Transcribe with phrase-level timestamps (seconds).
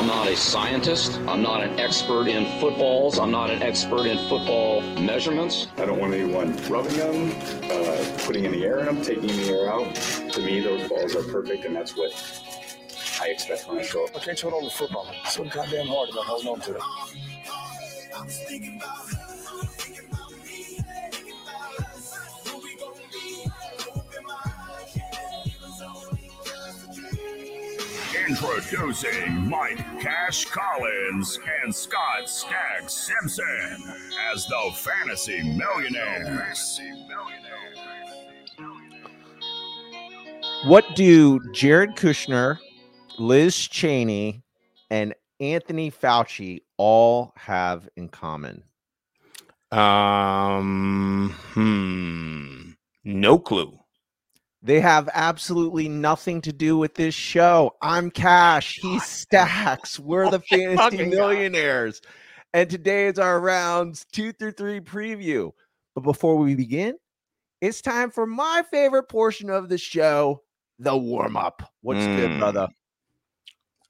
[0.00, 1.20] I'm not a scientist.
[1.28, 3.18] I'm not an expert in footballs.
[3.18, 5.66] I'm not an expert in football measurements.
[5.76, 7.30] I don't want anyone rubbing them,
[7.64, 9.94] uh, putting any air in them, taking the air out.
[9.94, 12.12] To me, those balls are perfect, and that's what
[13.20, 14.16] I expect when I show up.
[14.16, 15.06] I can't turn over football.
[15.22, 16.82] It's so goddamn hard about holding on to it.
[28.42, 33.94] Introducing Mike Cash Collins and Scott Stacks Simpson
[34.32, 36.80] as the Fantasy Millionaires.
[40.64, 42.58] What do Jared Kushner,
[43.18, 44.42] Liz Cheney,
[44.88, 48.62] and Anthony Fauci all have in common?
[49.70, 52.70] Um, hmm,
[53.04, 53.79] no clue.
[54.62, 57.74] They have absolutely nothing to do with this show.
[57.80, 58.78] I'm Cash.
[58.82, 59.98] He's Stacks.
[59.98, 61.08] We're the Fantasy God.
[61.08, 62.02] Millionaires.
[62.52, 65.52] And today is our rounds two through three preview.
[65.94, 66.96] But before we begin,
[67.62, 70.42] it's time for my favorite portion of the show
[70.78, 71.62] the warm up.
[71.82, 72.38] What's good, Mm.
[72.38, 72.68] brother?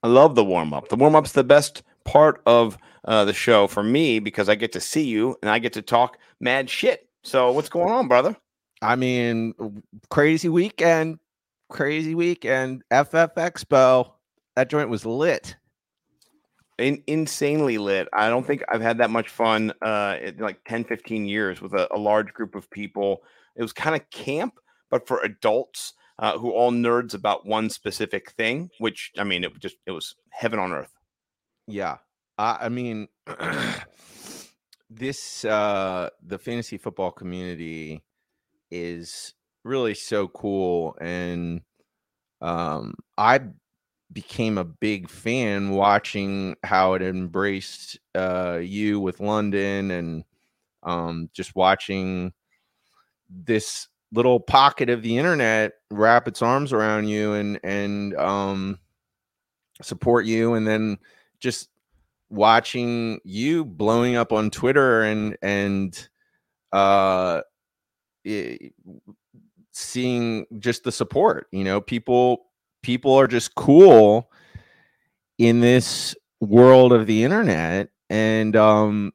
[0.03, 0.89] I love the warm up.
[0.89, 4.71] The warm up's the best part of uh, the show for me because I get
[4.73, 7.07] to see you and I get to talk mad shit.
[7.23, 8.35] So what's going on, brother?
[8.81, 11.19] I mean, crazy weekend,
[11.69, 12.83] crazy weekend.
[12.89, 14.11] FF Expo.
[14.55, 15.55] That joint was lit.
[16.77, 18.07] In, insanely lit.
[18.11, 21.73] I don't think I've had that much fun uh, in like 10, 15 years with
[21.73, 23.23] a, a large group of people.
[23.55, 24.55] It was kind of camp,
[24.89, 29.57] but for adults uh, who all nerds about one specific thing, which I mean, it
[29.59, 30.93] just it was heaven on earth.
[31.67, 31.97] Yeah.
[32.37, 33.07] I, I mean,
[34.89, 38.03] this uh the fantasy football community
[38.71, 39.33] is
[39.63, 41.61] really so cool and
[42.41, 43.41] um I
[44.11, 50.23] became a big fan watching how it embraced uh you with London and
[50.83, 52.33] um just watching
[53.29, 58.79] this little pocket of the internet wrap its arms around you and and um
[59.81, 60.97] support you and then
[61.39, 61.69] just
[62.29, 66.09] watching you blowing up on Twitter and and
[66.73, 67.41] uh
[68.27, 68.71] i-
[69.73, 72.45] seeing just the support you know people
[72.83, 74.29] people are just cool
[75.37, 79.11] in this world of the internet and um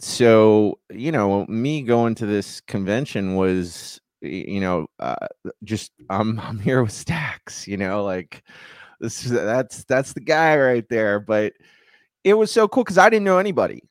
[0.00, 5.16] so you know me going to this convention was you know uh,
[5.64, 8.42] just i'm i'm here with stacks you know like
[9.00, 11.52] this is that's that's the guy right there but
[12.24, 13.82] it was so cool because i didn't know anybody.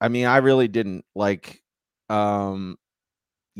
[0.00, 1.62] I mean i really didn't like
[2.10, 2.78] um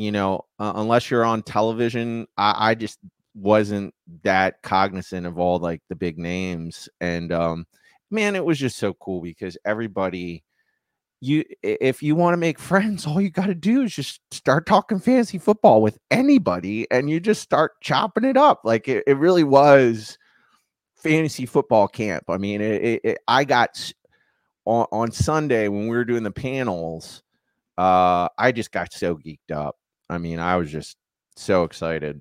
[0.00, 2.99] you know uh, unless you're on television i i just
[3.34, 3.94] wasn't
[4.25, 7.66] that cognizant of all like the big names and um
[8.11, 10.43] man it was just so cool because everybody
[11.21, 14.65] you if you want to make friends all you got to do is just start
[14.65, 18.62] talking fantasy football with anybody and you just start chopping it up.
[18.65, 20.17] Like it, it really was
[20.97, 22.25] fantasy football camp.
[22.28, 23.93] I mean it, it, i got
[24.65, 27.22] on, on sunday when we were doing the panels
[27.78, 29.77] uh i just got so geeked up
[30.10, 30.98] i mean i was just
[31.37, 32.21] so excited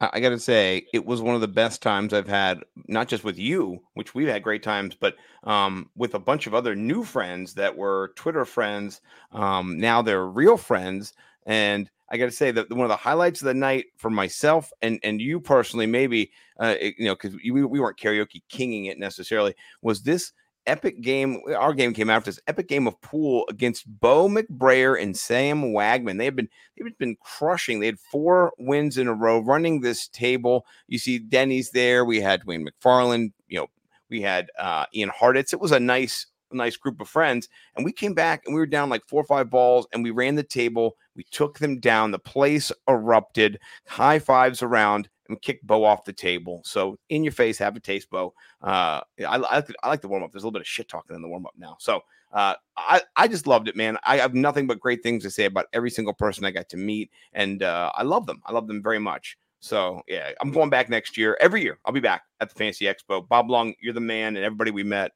[0.00, 2.58] I, I got to say, it was one of the best times I've had,
[2.88, 6.54] not just with you, which we've had great times, but um, with a bunch of
[6.54, 9.00] other new friends that were Twitter friends.
[9.32, 11.12] Um, now they're real friends.
[11.46, 14.70] And I got to say that one of the highlights of the night for myself
[14.82, 18.86] and and you personally, maybe uh, it- you know, because we, we weren't karaoke kinging
[18.86, 20.32] it necessarily, was this
[20.66, 21.40] epic game.
[21.56, 26.18] Our game came after this epic game of pool against Bo McBrayer and Sam Wagman.
[26.18, 27.80] They have been they've been crushing.
[27.80, 30.66] They had four wins in a row running this table.
[30.88, 32.04] You see Denny's there.
[32.04, 33.32] We had Dwain McFarland.
[33.48, 33.66] You know,
[34.08, 35.52] we had uh, Ian Hartitz.
[35.52, 37.48] It was a nice, nice group of friends.
[37.76, 40.10] And we came back and we were down like four or five balls and we
[40.10, 40.96] ran the table.
[41.16, 42.10] We took them down.
[42.10, 43.58] The place erupted.
[43.86, 46.60] High fives around and kicked Bo off the table.
[46.64, 48.34] So in your face, have a taste, Bo.
[48.62, 50.32] Uh, I, I, like the- I like the warm up.
[50.32, 51.76] There's a little bit of shit talking in the warm up now.
[51.80, 53.96] So uh, I, I just loved it, man.
[54.04, 56.76] I have nothing but great things to say about every single person I got to
[56.76, 58.40] meet, and uh, I love them.
[58.44, 59.36] I love them very much.
[59.60, 61.36] So yeah, I'm going back next year.
[61.40, 63.26] Every year, I'll be back at the Fantasy Expo.
[63.28, 65.12] Bob Long, you're the man, and everybody we met,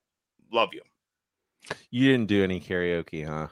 [0.52, 0.82] love you.
[1.90, 3.48] you didn't do any karaoke huh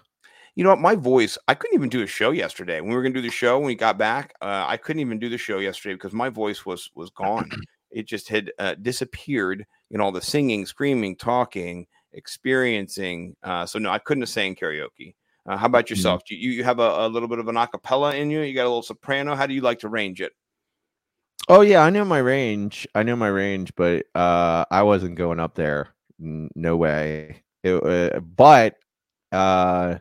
[0.54, 0.80] You know what?
[0.80, 2.80] My voice, I couldn't even do a show yesterday.
[2.80, 5.00] When we were going to do the show, when we got back, uh, I couldn't
[5.00, 7.50] even do the show yesterday because my voice was was gone.
[7.90, 13.34] it just had uh, disappeared in all the singing, screaming, talking, experiencing.
[13.42, 15.14] Uh, so no, I couldn't have sang karaoke.
[15.46, 16.22] Uh, how about yourself?
[16.24, 18.42] Do you, you have a, a little bit of an acapella in you?
[18.42, 19.34] You got a little soprano.
[19.34, 20.32] How do you like to range it?
[21.48, 22.86] Oh yeah, I know my range.
[22.94, 25.88] I know my range, but uh, I wasn't going up there.
[26.18, 27.42] No way.
[27.64, 27.82] It,
[28.14, 28.76] uh, but
[29.32, 29.96] uh,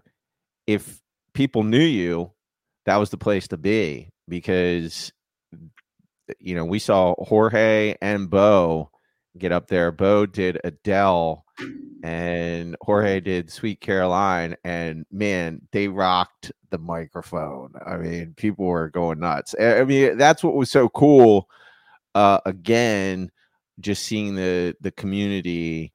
[0.73, 0.99] if
[1.33, 2.31] people knew you,
[2.85, 5.11] that was the place to be because
[6.39, 8.91] you know we saw Jorge and Bo
[9.37, 9.91] get up there.
[9.91, 11.45] Bo did Adele,
[12.03, 17.73] and Jorge did Sweet Caroline, and man, they rocked the microphone.
[17.85, 19.55] I mean, people were going nuts.
[19.59, 21.49] I mean, that's what was so cool.
[22.15, 23.31] Uh, again,
[23.79, 25.93] just seeing the the community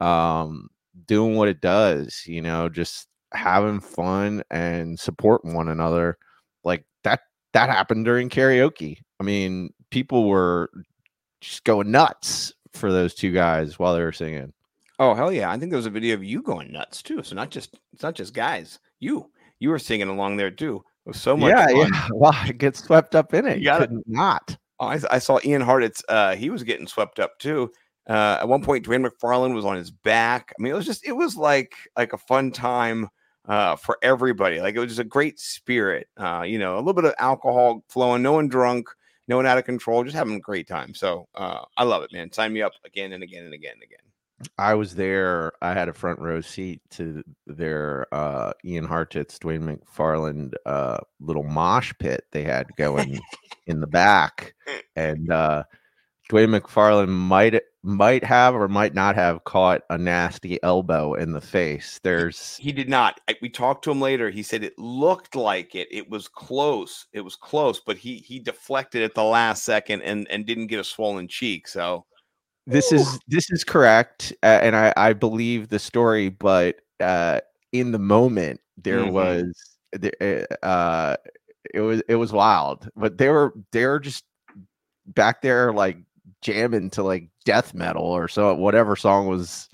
[0.00, 0.68] um
[1.06, 6.18] doing what it does, you know, just having fun and supporting one another.
[6.64, 7.20] Like that
[7.52, 8.98] that happened during karaoke.
[9.20, 10.70] I mean, people were
[11.40, 14.52] just going nuts for those two guys while they were singing.
[14.98, 15.50] Oh hell yeah!
[15.50, 17.22] I think there was a video of you going nuts too.
[17.22, 18.78] So not just it's not just guys.
[19.00, 20.82] You you were singing along there too.
[21.04, 21.76] It was so much yeah, fun.
[21.92, 22.08] yeah.
[22.12, 23.58] Wow, it gets swept up in it.
[23.58, 24.56] You gotta- could not.
[24.78, 26.02] Oh, I, I saw Ian Hartitz.
[26.06, 27.70] Uh, he was getting swept up too.
[28.08, 30.52] Uh, at one point, Dwain McFarland was on his back.
[30.58, 33.08] I mean, it was just it was like like a fun time
[33.48, 34.60] uh, for everybody.
[34.60, 36.08] Like it was just a great spirit.
[36.16, 38.88] Uh, you know, a little bit of alcohol flowing, no one drunk,
[39.28, 40.94] no one out of control, just having a great time.
[40.94, 42.32] So uh, I love it, man.
[42.32, 43.98] Sign me up again and again and again and again.
[44.58, 45.52] I was there.
[45.62, 51.42] I had a front row seat to their uh, Ian Hartitz, Dwain McFarland uh, little
[51.42, 53.18] mosh pit they had going
[53.66, 54.54] in the back,
[54.94, 55.64] and uh,
[56.30, 57.54] Dwain McFarland might
[57.86, 62.00] might have or might not have caught a nasty elbow in the face.
[62.02, 63.20] There's He did not.
[63.28, 64.28] I, we talked to him later.
[64.28, 65.86] He said it looked like it.
[65.92, 67.06] It was close.
[67.12, 70.80] It was close, but he he deflected at the last second and and didn't get
[70.80, 71.68] a swollen cheek.
[71.68, 72.04] So
[72.66, 77.40] this is this is correct, uh, and I I believe the story, but uh,
[77.72, 79.12] in the moment there Mhm.
[79.12, 81.16] was the- uh,
[81.72, 84.24] it was it was wild, but they were they were just
[85.06, 85.98] back there like
[86.42, 89.68] jamming to like death metal or so whatever song was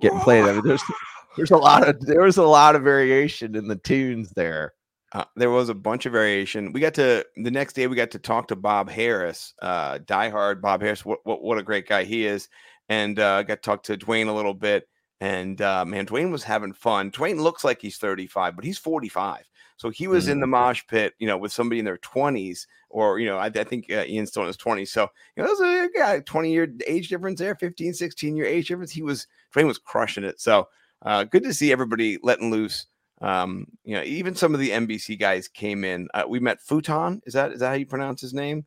[0.00, 0.44] getting played.
[0.44, 0.82] I mean, there's
[1.36, 4.74] there's a lot of there was a lot of variation in the tunes there.
[5.12, 6.72] Uh, there was a bunch of variation.
[6.72, 7.86] We got to the next day.
[7.86, 11.04] We got to talk to Bob Harris, uh, diehard Bob Harris.
[11.04, 12.48] What, what what a great guy he is,
[12.88, 14.86] and uh, got to talk to Dwain a little bit.
[15.20, 17.10] And uh, man, Dwain was having fun.
[17.10, 19.44] Dwain looks like he's 35, but he's 45.
[19.78, 23.20] So he was in the mosh pit, you know, with somebody in their 20s, or
[23.20, 24.88] you know, I, I think uh, Ian's still in his 20s.
[24.88, 28.68] So you know, there's a yeah, 20 year age difference there, 15, 16 year age
[28.68, 28.90] difference.
[28.90, 30.40] He was Dwain was crushing it.
[30.40, 30.68] So
[31.02, 32.86] uh, good to see everybody letting loose
[33.20, 37.20] um you know even some of the nbc guys came in uh, we met futon
[37.26, 38.64] is that is that how you pronounce his name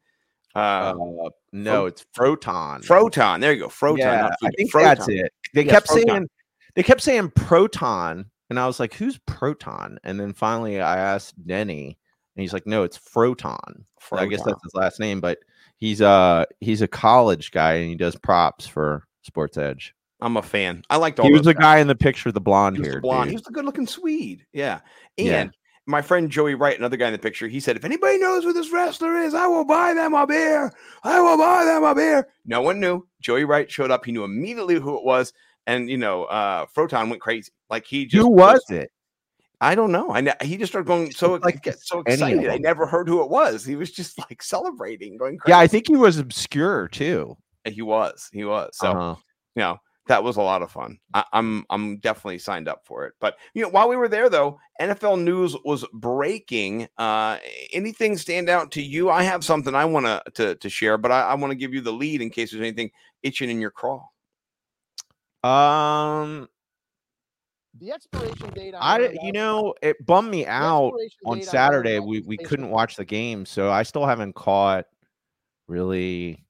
[0.56, 2.84] uh, Uh, no, it's Froton.
[2.84, 4.84] froton there you go froton yeah, I think Froton.
[4.84, 5.34] that's it.
[5.54, 6.08] They kept Proton.
[6.10, 6.30] saying
[6.76, 11.34] they kept saying proton, and I was like, "Who's proton?" And then finally, I asked
[11.48, 11.98] Denny,
[12.36, 15.40] and he's like, "No, it's Froton." I guess that's his last name, but
[15.78, 19.96] he's uh he's a college guy and he does props for Sports Edge.
[20.20, 21.62] i'm a fan i liked all He was the guys.
[21.62, 23.02] guy in the picture, the blonde He was the hair.
[23.02, 23.30] blonde.
[23.30, 24.46] He was the good looking Swede.
[24.54, 24.82] Yeah.
[25.18, 25.48] And Yeah.
[25.88, 28.54] my friend Joey Wright, another guy in the picture, he said, if anybody knows who
[28.54, 30.72] this wrestler is, I will buy them a beer.
[31.04, 32.28] I will buy them a beer.
[32.46, 33.08] No one knew.
[33.22, 34.06] Joey Wright showed up.
[34.06, 35.32] He knew immediately who it was.
[35.68, 37.52] And, you know, uh, Froton went crazy.
[37.70, 38.92] Like he just Who was it?
[39.62, 40.10] I don't know.
[40.12, 42.50] I he just started going so like so excited.
[42.50, 43.64] I never heard who it was.
[43.64, 45.52] He was just like celebrating, going crazy.
[45.52, 47.38] Yeah, I think he was obscure too.
[47.66, 48.28] he was.
[48.34, 48.72] He was.
[48.74, 49.16] So Uh-huh.
[49.56, 49.78] you know
[50.08, 53.38] that was a lot of fun I, i'm i'm definitely signed up for it but
[53.54, 57.38] you know while we were there though nfl news was breaking uh
[57.72, 61.12] anything stand out to you i have something i want to to to share but
[61.12, 62.90] i, I want to give you the lead in case there's anything
[63.22, 64.04] itching in your craw
[65.44, 66.48] um,
[67.80, 68.74] The expiration date.
[68.76, 70.94] on I you know it bummed me out
[71.26, 72.00] on Saturday.
[72.00, 74.86] last We we couldn't watch the game, so I still haven't caught
[75.68, 76.46] really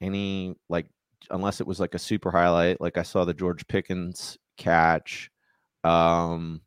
[0.00, 0.86] any like
[1.30, 2.80] unless it was like a super highlight.
[2.80, 5.30] Like I saw the George Pickens catch.
[5.84, 6.60] Um,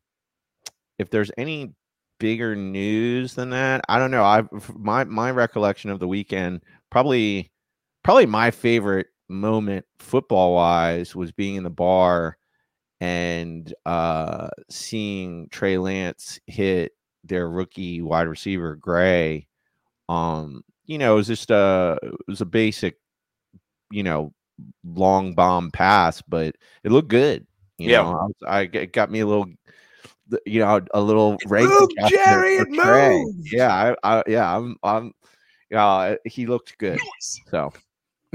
[0.98, 1.74] if there's any
[2.18, 4.24] bigger news than that, I don't know.
[4.24, 4.42] I
[4.74, 7.50] my my recollection of the weekend probably
[8.02, 12.36] probably my favorite moment football wise was being in the bar
[13.00, 16.92] and uh seeing Trey Lance hit
[17.24, 19.46] their rookie wide receiver Gray.
[20.08, 22.96] Um, you know, it was just a it was a basic,
[23.90, 24.32] you know,
[24.84, 26.54] long bomb pass, but
[26.84, 27.46] it looked good.
[27.78, 28.02] You Yeah.
[28.02, 29.46] know, I, was, I it got me a little,
[30.46, 32.68] you know, a little It moved, Jerry, it.
[33.52, 35.12] Yeah, I, I yeah, I'm I'm
[35.70, 37.00] yeah, he looked good.
[37.50, 37.72] So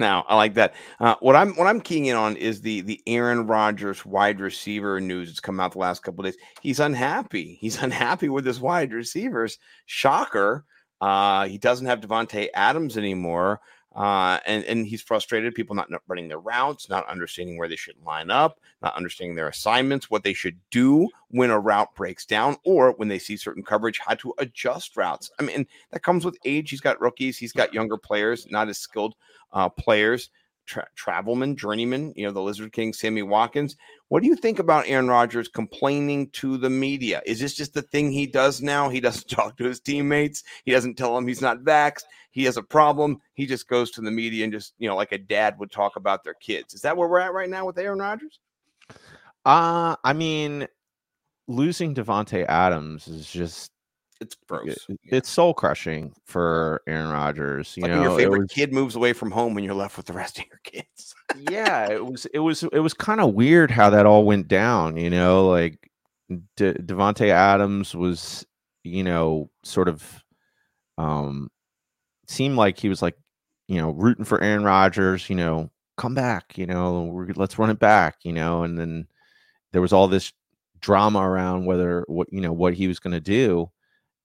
[0.01, 0.73] Now I like that.
[0.99, 4.99] Uh, what I'm what I'm keying in on is the the Aaron Rodgers wide receiver
[4.99, 6.37] news that's come out the last couple days.
[6.61, 7.57] He's unhappy.
[7.61, 9.59] He's unhappy with his wide receivers.
[9.85, 10.65] Shocker.
[10.99, 13.61] Uh, he doesn't have Davante Adams anymore.
[13.95, 15.53] Uh, and and he's frustrated.
[15.53, 19.35] People not, not running their routes, not understanding where they should line up, not understanding
[19.35, 23.35] their assignments, what they should do when a route breaks down, or when they see
[23.35, 25.31] certain coverage, how to adjust routes.
[25.39, 26.69] I mean, that comes with age.
[26.69, 29.15] He's got rookies, he's got younger players, not as skilled
[29.53, 30.29] uh, players.
[30.65, 33.75] Tra- Travelman, journeyman, you know, the Lizard King, Sammy Watkins.
[34.09, 37.21] What do you think about Aaron Rodgers complaining to the media?
[37.25, 38.89] Is this just the thing he does now?
[38.89, 40.43] He doesn't talk to his teammates.
[40.65, 42.03] He doesn't tell them he's not vaxxed.
[42.31, 43.19] He has a problem.
[43.33, 45.95] He just goes to the media and just, you know, like a dad would talk
[45.97, 46.73] about their kids.
[46.73, 48.39] Is that where we're at right now with Aaron Rodgers?
[49.45, 50.67] Uh, I mean,
[51.47, 53.70] losing Davante Adams is just
[54.21, 54.85] It's gross.
[54.87, 57.73] it- it's soul crushing for Aaron Rodgers.
[57.75, 59.97] You like know, when your favorite was- kid moves away from home and you're left
[59.97, 61.13] with the rest of your kids.
[61.49, 64.95] yeah, it was it was it was kind of weird how that all went down.
[64.95, 65.89] You know, like
[66.55, 68.45] De- Davante Adams was,
[68.83, 70.23] you know, sort of,
[70.97, 71.49] um,
[72.27, 73.17] seemed like he was like,
[73.67, 75.29] you know, rooting for Aaron Rodgers.
[75.29, 76.57] You know, come back.
[76.57, 78.17] You know, we're, let's run it back.
[78.23, 79.07] You know, and then
[79.71, 80.31] there was all this
[80.79, 83.69] drama around whether what you know what he was going to do.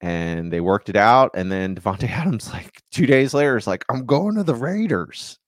[0.03, 3.85] And they worked it out, and then Davante Adams, like two days later, is like,
[3.89, 5.39] "I'm going to the Raiders."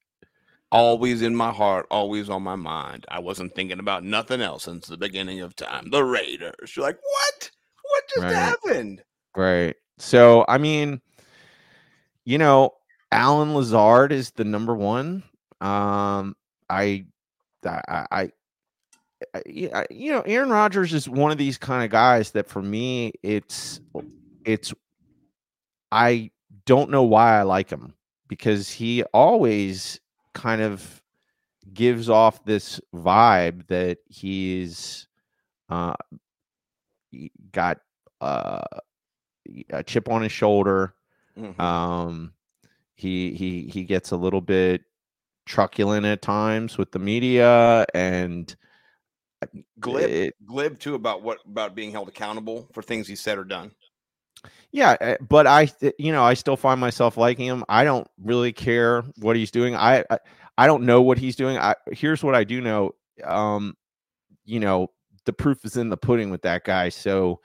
[0.71, 3.03] always in my heart, always on my mind.
[3.09, 5.89] I wasn't thinking about nothing else since the beginning of time.
[5.89, 6.75] The Raiders.
[6.75, 7.51] You're like, what?
[7.81, 8.35] What just Right.
[8.35, 9.01] happened?
[9.35, 9.75] Right.
[9.97, 11.01] So, I mean,
[12.23, 12.75] you know,
[13.11, 15.23] Allen Lazard is the number one.
[15.59, 16.35] Um,
[16.69, 17.05] I,
[17.65, 18.31] I, I, I-
[19.35, 22.61] I- I- you know, Aaron Rodgers is one of these kind of guys that for
[22.61, 23.81] me, it's,
[24.49, 24.73] it's,
[25.91, 26.31] I
[26.65, 27.93] don't know why I like him
[28.27, 29.99] because he always
[30.33, 31.01] kind of
[31.73, 35.07] gives off this vibe that he's,
[35.69, 35.93] uh,
[37.51, 37.79] got,
[38.21, 38.61] uh,
[39.71, 40.93] a chip on his shoulder.
[41.37, 41.59] Mhm.
[41.59, 42.33] Um,
[42.95, 44.83] he he he gets a little bit
[45.45, 48.55] truculent at times with the media, and
[49.79, 53.45] glib, it- glib too about what about being held accountable for things he said or
[53.45, 53.71] done.
[54.71, 54.95] Yeah.
[55.01, 57.63] uh, But I, you know, I still find myself liking him.
[57.69, 59.75] I don't really care what he's doing.
[59.75, 60.19] I I,
[60.57, 61.57] I don't know what he's doing.
[61.57, 62.91] I here's what I do know.
[63.23, 63.75] Um,
[64.45, 64.89] you know,
[65.25, 66.89] the proof is in the pudding with that guy.
[66.89, 67.39] So,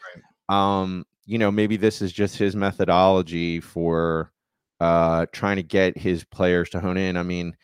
[0.48, 4.32] um, you know, maybe this is just his methodology for
[4.80, 7.16] uh trying to get his players to hone in.
[7.16, 7.56] I mean,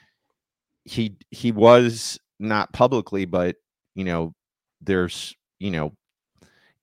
[0.84, 3.56] he he was not publicly, but
[3.94, 4.34] you know,
[4.80, 5.92] there's you know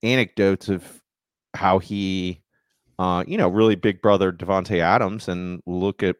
[0.04, 0.84] anecdotes of
[1.56, 2.42] how he
[3.00, 6.16] uh you know really big brother Davante Adams and look at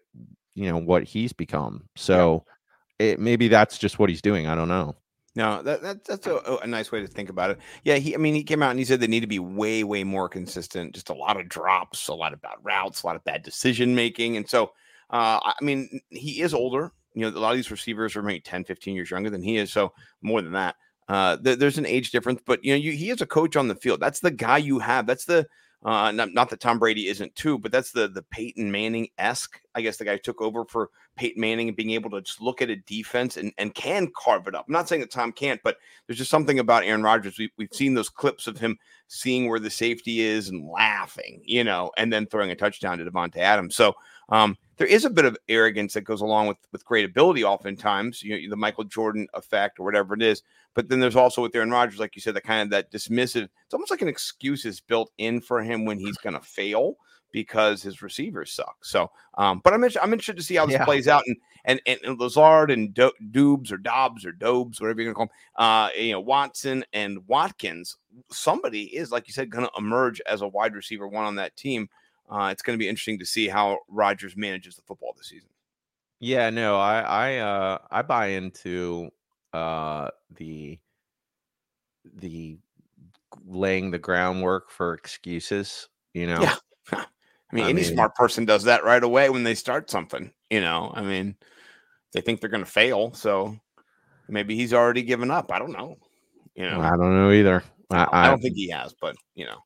[0.56, 1.88] you know what he's become.
[1.96, 2.46] So
[3.00, 4.48] it maybe that's just what he's doing.
[4.48, 4.96] I don't know.
[5.36, 7.60] No, that, that that's a, a nice way to think about it.
[7.84, 9.84] Yeah, he I mean he came out and he said they need to be way
[9.84, 10.96] way more consistent.
[10.96, 13.94] Just a lot of drops, a lot of bad routes, a lot of bad decision
[13.94, 14.72] making, and so
[15.12, 16.92] uh, I mean he is older.
[17.14, 19.58] You know, a lot of these receivers are maybe 10, 15 years younger than he
[19.58, 19.94] is, so
[20.24, 20.76] more than that.
[21.08, 23.68] Uh, th- there's an age difference, but you know, you, he is a coach on
[23.68, 24.00] the field.
[24.00, 25.06] That's the guy you have.
[25.06, 25.48] That's the
[25.84, 29.62] uh, not, not that Tom Brady isn't too, but that's the the Peyton Manning esque.
[29.76, 32.62] I guess the guy took over for Peyton Manning and being able to just look
[32.62, 34.66] at a defense and, and can carve it up.
[34.68, 37.38] I'm not saying that Tom can't, but there's just something about Aaron Rodgers.
[37.38, 41.64] We, we've seen those clips of him seeing where the safety is and laughing, you
[41.64, 43.76] know, and then throwing a touchdown to Davante Adams.
[43.76, 43.94] So
[44.30, 47.44] um, there is a bit of arrogance that goes along with with great ability.
[47.44, 50.44] Oftentimes, you know, the Michael Jordan effect or whatever it is.
[50.76, 53.48] But then there's also with Aaron Rodgers, like you said, the kind of that dismissive.
[53.66, 56.98] It's almost like an excuse is built in for him when he's going to fail
[57.32, 58.78] because his receivers suck.
[58.84, 60.86] So, um, but I'm interested, I'm interested to see how this Yeah.
[60.86, 61.24] plays out.
[61.26, 65.28] And and and, and Lazard and Do- Dubes or Dobbs or Dobes, whatever you're going
[65.28, 67.98] to call them, uh, you know, Watson and Watkins.
[68.32, 71.56] Somebody is, like you said, going to emerge as a wide receiver one on that
[71.56, 71.90] team.
[72.30, 75.50] Uh, it's going to be interesting to see how Rodgers manages the football this season.
[76.20, 79.10] Yeah, no, I I uh I buy into
[79.54, 80.80] uh the
[82.16, 82.58] the
[83.46, 86.42] laying the groundwork for excuses, you know.
[86.42, 86.56] Yeah.
[86.92, 90.32] I mean, I any mean- smart person does that right away when they start something.
[90.50, 91.36] You know, I mean,
[92.14, 93.58] they think they're going to fail, so
[94.28, 95.52] maybe he's already given up.
[95.52, 95.98] I don't know.
[96.56, 97.64] You know, I don't know either.
[97.92, 99.64] I, I, I, don't think he has, but you know,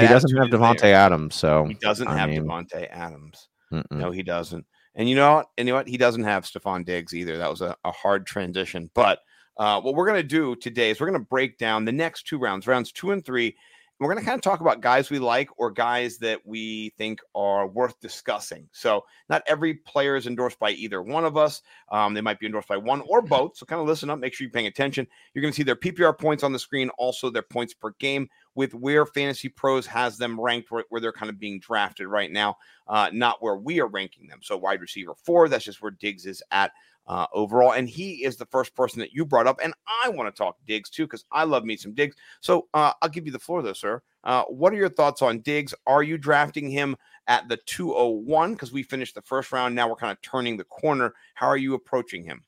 [0.00, 0.84] he doesn't have Davante.
[0.84, 3.48] Adams, so He doesn't I have mean, Davante Adams.
[3.72, 3.84] mm-mm.
[3.90, 4.64] No, he doesn't.
[4.94, 5.46] And you know what?
[5.56, 5.88] And you know what?
[5.88, 7.38] He doesn't have Stefon Diggs either.
[7.38, 8.90] That was a, a hard transition.
[8.94, 9.20] But
[9.58, 12.26] uh, what we're going to do today is we're going to break down the next
[12.26, 13.54] two rounds, rounds two and three,
[14.00, 17.20] we're going to kind of talk about guys we like or guys that we think
[17.34, 18.68] are worth discussing.
[18.72, 21.62] So, not every player is endorsed by either one of us.
[21.90, 23.56] Um, they might be endorsed by one or both.
[23.56, 25.06] So, kind of listen up, make sure you're paying attention.
[25.32, 28.28] You're going to see their PPR points on the screen, also their points per game,
[28.54, 32.30] with where Fantasy Pros has them ranked, where, where they're kind of being drafted right
[32.30, 32.56] now,
[32.88, 34.40] uh, not where we are ranking them.
[34.42, 36.72] So, wide receiver four, that's just where Diggs is at
[37.06, 37.72] uh, overall.
[37.72, 39.58] And he is the first person that you brought up.
[39.62, 42.16] And I want to talk Diggs too, because I love me some Diggs.
[42.40, 44.02] So uh, I'll give you the floor, though, sir.
[44.24, 45.74] Uh, what are your thoughts on Diggs?
[45.86, 48.52] Are you drafting him at the 201?
[48.52, 49.74] Because we finished the first round.
[49.74, 51.14] Now we're kind of turning the corner.
[51.34, 52.42] How are you approaching him?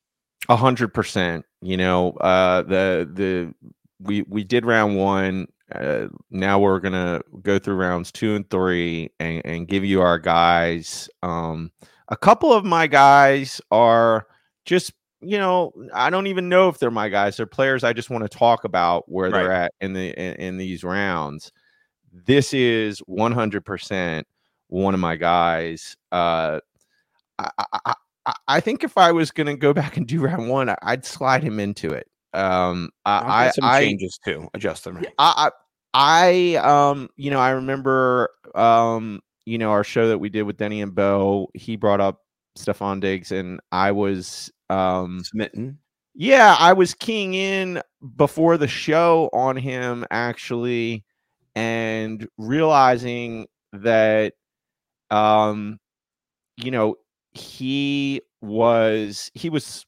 [0.49, 1.46] A hundred percent.
[1.62, 3.54] You know, uh, the the
[3.99, 5.46] we we did round one.
[5.75, 10.18] Uh, now we're gonna go through rounds two and three and, and give you our
[10.18, 11.08] guys.
[11.23, 11.73] Um,
[12.08, 14.26] a couple of my guys are
[14.64, 17.37] just you know I don't even know if they're my guys.
[17.37, 20.56] They're players I just want to talk about where they're at in the in, in
[20.56, 21.52] these rounds.
[22.12, 24.26] This is one hundred percent
[24.68, 25.97] one of my guys.
[26.11, 26.61] Uh,
[27.38, 27.50] I,
[27.85, 27.94] I,
[28.49, 31.04] I- think if I was going to go back and do round one, I- I'd
[31.04, 32.09] slide him into it.
[32.33, 34.49] Um, I, some I, changes too.
[34.54, 35.04] Adjust them.
[35.18, 35.50] I, I,
[35.94, 40.56] I, um, you know, I remember, um, you know, our show that we did with
[40.56, 41.49] Denny and Bo.
[41.54, 42.23] He brought up
[42.59, 45.78] Stefon Diggs, and I was, um, Smitten.
[46.14, 47.83] yeah, I was keying in
[48.16, 51.04] before the show on him actually,
[51.54, 54.35] and realizing that,
[55.11, 55.78] um,
[56.56, 56.97] you know,
[57.33, 59.85] he was he was,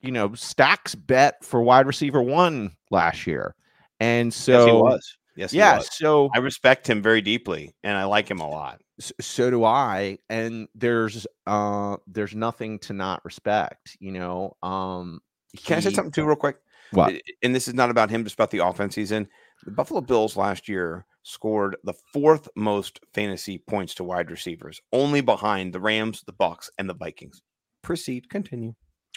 [0.00, 3.54] you know, stacks bet for wide receiver one last year,
[4.00, 5.16] and so yes, he was.
[5.36, 5.94] Yes, yeah, was.
[5.94, 8.80] so I respect him very deeply, and I like him a lot.
[8.98, 10.18] So do I.
[10.28, 14.56] And there's uh there's nothing to not respect, you know.
[14.62, 15.20] Um,
[15.64, 16.56] Can I say something too, real quick?
[16.92, 17.14] What?
[17.42, 19.28] And this is not about him, just about the offense he's in.
[19.64, 25.20] The Buffalo Bills last year scored the fourth most fantasy points to wide receivers, only
[25.20, 27.42] behind the Rams, the Bucs, and the Vikings.
[27.82, 28.30] Proceed.
[28.30, 28.74] Continue.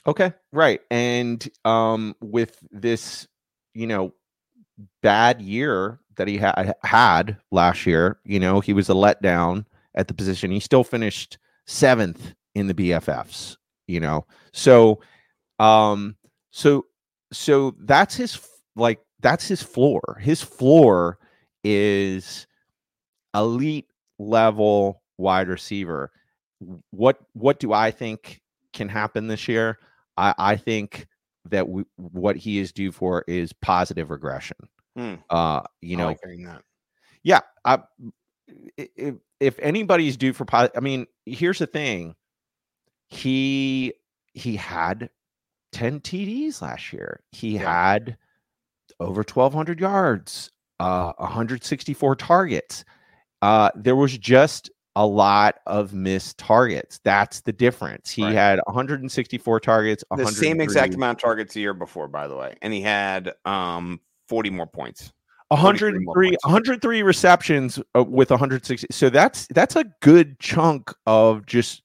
[0.08, 0.82] Okay, right.
[0.90, 3.28] And um with this,
[3.74, 4.14] you know,
[5.02, 10.08] bad year that he had had last year, you know, he was a letdown at
[10.08, 10.52] the position.
[10.52, 13.58] He still finished 7th in the BFFs,
[13.88, 14.26] you know.
[14.52, 15.00] So
[15.60, 16.16] um
[16.52, 16.86] so
[17.32, 18.40] so that's his
[18.76, 20.18] like that's his floor.
[20.22, 21.20] His floor
[21.64, 22.48] is
[23.36, 26.12] elite level wide receiver.
[26.92, 28.42] What what do I think
[28.74, 29.80] can happen this year?
[30.18, 31.08] I, I think
[31.46, 34.58] that we, what he is due for is positive regression.
[34.96, 35.16] Hmm.
[35.30, 36.20] Uh, you know, like
[37.24, 37.42] yeah.
[37.66, 37.80] I,
[38.78, 42.16] if if anybody's due for, I mean, here's the thing.
[43.08, 43.94] He
[44.34, 45.10] he had
[45.72, 47.22] ten TDs last year.
[47.32, 47.94] He Yeah.
[47.94, 48.18] had
[49.00, 52.84] over twelve hundred yards, uh, 164 targets.
[53.42, 57.00] Uh, there was just a lot of missed targets.
[57.06, 58.10] That's the difference.
[58.12, 58.34] He Right.
[58.34, 60.04] had 164 targets.
[60.18, 63.34] The same exact amount of targets the year before, by the way, and he had
[63.46, 65.12] um 40 more points.
[65.52, 66.46] 43 more 103 points.
[66.46, 71.82] 103 receptions uh, with 160 so that's that's a good chunk of just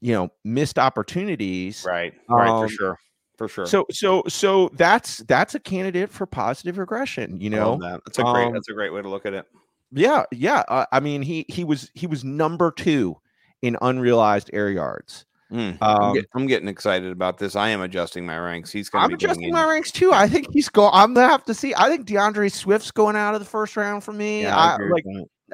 [0.00, 2.12] you know missed opportunities Right.
[2.28, 2.48] Right.
[2.50, 2.98] Um, for sure.
[3.38, 3.66] For sure.
[3.66, 8.00] so so so that's that's a candidate for positive regression you know that.
[8.04, 8.46] That's a great.
[8.46, 9.46] um, that's a great way to look at it.
[9.92, 13.16] yeah yeah uh, i mean he he was he was number two
[13.62, 17.56] in unrealized air yards Mm, I'm, um get- I'm getting excited about this.
[17.56, 18.70] I am adjusting my ranks.
[18.70, 19.54] He's going I'm to be going adjusting in.
[19.54, 20.12] my ranks too.
[20.12, 20.90] I think he's going.
[20.92, 21.74] I'm gonna have to see.
[21.76, 24.42] I think D'Andre Swift's going out of the first round for me.
[24.42, 25.04] Yeah, I, I like.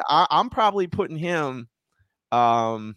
[0.08, 1.68] I, I'm probably putting him.
[2.32, 2.96] Um,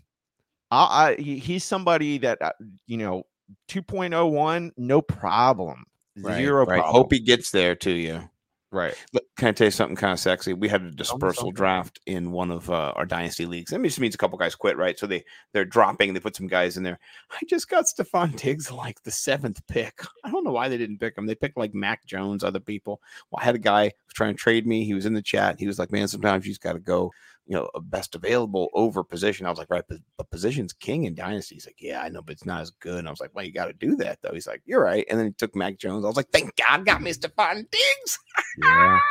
[0.71, 2.51] I, I he- he's somebody that uh,
[2.88, 3.23] you know,
[3.69, 5.85] 2.01, no problem,
[6.17, 6.79] Right, zero right.
[6.81, 6.93] problem.
[6.93, 8.29] Hope he gets there to you.
[8.71, 8.93] Right.
[9.12, 10.53] But can I tell you something kind of sexy?
[10.53, 13.71] We had a dispersal draft in one of uh, our dynasty leagues.
[13.71, 14.97] That just means a couple guys quit, right?
[14.97, 16.13] So they they're dropping.
[16.13, 16.99] They put some guys in there.
[17.32, 20.01] I just got Stefon Diggs like the seventh pick.
[20.23, 21.25] I don't know why they didn't pick him.
[21.25, 23.01] They picked like Mac Jones, other people.
[23.32, 24.86] Well, I had a guy trying to trade me.
[24.86, 25.60] He was in the chat.
[25.60, 27.12] He was like, "Man, sometimes you just got to go."
[27.49, 29.45] You know, a best available over position.
[29.45, 31.55] I was like, right, but, but position's king in dynasty.
[31.55, 32.99] He's like, yeah, I know, but it's not as good.
[32.99, 34.33] And I was like, well, you got to do that though.
[34.33, 35.05] He's like, you're right.
[35.09, 36.05] And then he took Mac Jones.
[36.05, 38.19] I was like, thank God, got me Stefon Diggs.
[38.63, 38.99] Yeah.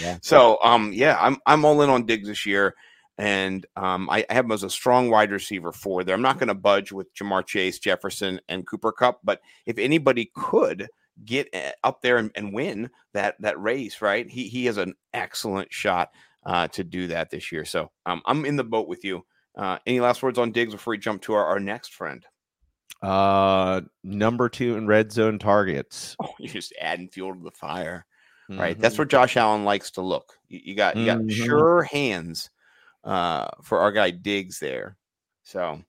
[0.00, 0.18] Yeah.
[0.22, 2.74] So um yeah, I'm I'm all in on Diggs this year.
[3.16, 6.16] And um, I, I have him as a strong wide receiver for there.
[6.16, 9.20] I'm not going to budge with Ja'Marr Chase, Jefferson, and Cooper Kupp.
[9.22, 10.88] But if anybody could
[11.24, 14.28] get uh, up there and, and win that that race, right?
[14.28, 16.10] He he has an excellent shot
[16.46, 17.64] uh, to do that this year.
[17.64, 19.24] So um, I'm in the boat with you.
[19.56, 22.24] Uh, any last words on Diggs before we jump to our, our next friend?
[23.02, 26.16] Uh, number two in red zone targets.
[26.22, 28.06] Oh, you're just adding fuel to the fire.
[28.50, 28.78] right?
[28.78, 28.98] That's Mhm.
[28.98, 30.34] where Josh Allen likes to look.
[30.48, 31.30] You, you got you got Mhm.
[31.32, 32.50] sure hands
[33.04, 34.96] uh, for our guy Diggs there.
[35.44, 35.82] So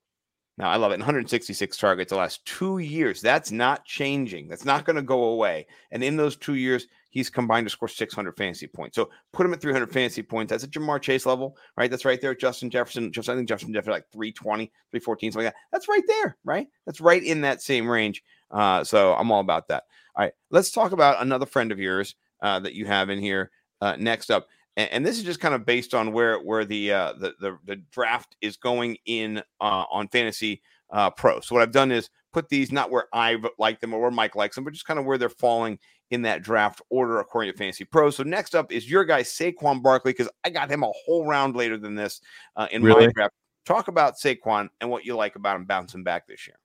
[0.58, 0.94] now I love it.
[0.94, 3.20] And 166 targets the last two years.
[3.20, 4.48] That's not changing.
[4.48, 5.66] That's not going to go away.
[5.90, 6.86] And in those two years,
[7.16, 8.94] he's combined to score 600 fantasy points.
[8.94, 10.50] So put him at 300 fantasy points.
[10.50, 11.90] That's a Ja'Marr Chase level, right?
[11.90, 12.34] That's right there.
[12.34, 13.10] Justin Jefferson.
[13.10, 15.58] Just I think Justin Jefferson like 320, 314, something like that.
[15.72, 16.66] That's right there, right?
[16.84, 18.22] That's right in that same range.
[18.50, 19.84] Uh, so I'm all about that.
[20.14, 23.50] All right, let's talk about another friend of yours uh, that you have in here
[23.80, 27.12] uh, next up, and, this is just kind of based on where where the uh,
[27.14, 31.40] the, the the draft is going in uh, on Fantasy uh, Pro.
[31.40, 34.36] So what I've done is put these not where I like them or where Mike
[34.36, 35.78] likes them, but just kind of where they're falling
[36.10, 38.10] in that draft order according to Fantasy Pro.
[38.10, 41.56] So next up is your guy Saquon Barkley because I got him a whole round
[41.56, 42.20] later than this
[42.56, 43.34] uh, in my draft.
[43.64, 46.56] Talk about Saquon and what you like about him bouncing back this year.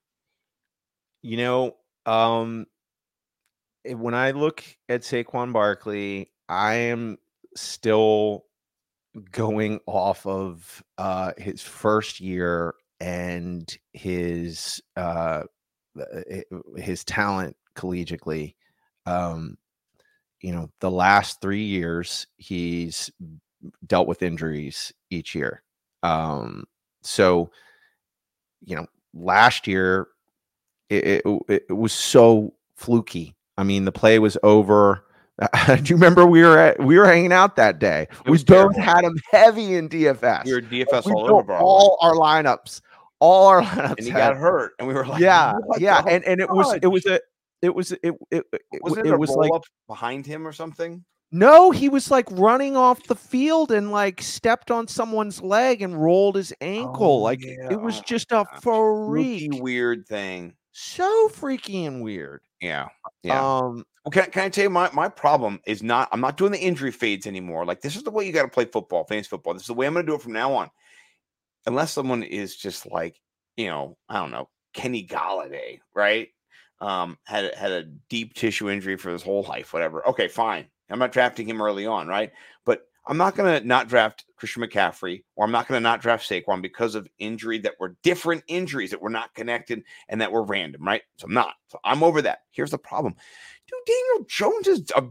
[1.22, 1.76] You know,
[2.06, 2.66] um,
[3.84, 7.18] when I look at Saquon Barkley, I am
[7.56, 8.44] still
[9.30, 15.42] going off of uh, his first year and his uh,
[16.30, 16.42] eh,
[16.76, 18.54] his talent collegiately.
[19.06, 19.56] Um,
[20.40, 23.10] you know, the last three years he's
[23.86, 25.62] dealt with injuries each year.
[26.02, 26.64] Um,
[27.02, 27.50] so,
[28.64, 30.08] you know, last year
[30.90, 33.34] it, it, it was so fluky.
[33.56, 35.04] I mean, the play was over.
[35.66, 38.08] Do you remember we were at, we were hanging out that day?
[38.26, 38.80] We both terrible.
[38.80, 40.44] had him heavy in DFS.
[40.46, 42.80] You're DFS we all over, all our lineups,
[43.18, 43.98] all our lineups.
[43.98, 46.78] and he had- got hurt, and we were like, yeah, yeah, and and it was
[46.82, 47.20] it was a
[47.62, 51.04] it was it it, it, it, it was like up behind him or something?
[51.34, 56.00] no, he was like running off the field and like stepped on someone's leg and
[56.02, 57.06] rolled his ankle.
[57.06, 57.70] Oh, like yeah.
[57.70, 60.54] it was Oh just a freak, Freaky weird thing.
[60.72, 62.42] so freaky and weird.
[62.60, 62.88] Yeah,
[63.22, 63.40] yeah.
[63.40, 66.36] Um, Well, can, I- can I tell you my, my problem is not I'm not
[66.36, 67.64] doing the injury fades anymore.
[67.64, 69.54] Like this is the way you got to play football, fantasy football.
[69.54, 70.70] This is the way I'm going to do it from now on.
[71.66, 73.18] Unless someone is just like
[73.56, 76.28] you know I don't know Kenny Golladay, right?
[76.82, 80.06] Um, had had a deep tissue injury for his whole life, whatever.
[80.08, 80.66] Okay, fine.
[80.90, 82.32] I'm not drafting him early on, right?
[82.66, 86.02] But I'm not going to not draft Christian McCaffrey, or I'm not going to not
[86.02, 90.32] draft Saquon because of injury that were different injuries that were not connected and that
[90.32, 91.02] were random, right?
[91.16, 91.54] So I'm not.
[91.68, 92.40] So I'm over that.
[92.50, 93.14] Here's the problem
[93.68, 95.04] dude, Daniel Jones is a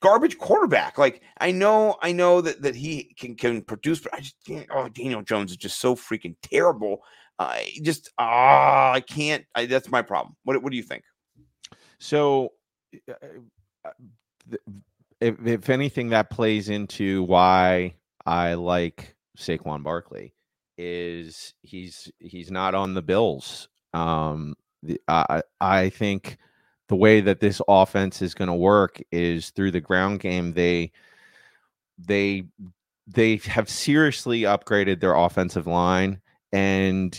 [0.00, 0.98] garbage quarterback.
[0.98, 4.66] Like I know, I know that that he can can produce, but I just can't.
[4.70, 7.02] Oh, Daniel Jones is just so freaking terrible.
[7.38, 9.44] I just ah, I can't.
[9.54, 10.36] I, that's my problem.
[10.44, 11.04] What what do you think?
[11.98, 12.52] So,
[13.08, 13.12] uh,
[13.84, 13.90] uh,
[14.50, 14.62] th-
[15.20, 17.94] if, if anything, that plays into why
[18.26, 20.34] I like Saquon Barkley
[20.78, 23.68] is he's he's not on the Bills.
[23.94, 26.38] Um, the, I I think
[26.88, 30.52] the way that this offense is going to work is through the ground game.
[30.52, 30.92] They
[31.98, 32.44] they
[33.06, 36.20] they have seriously upgraded their offensive line,
[36.52, 37.18] and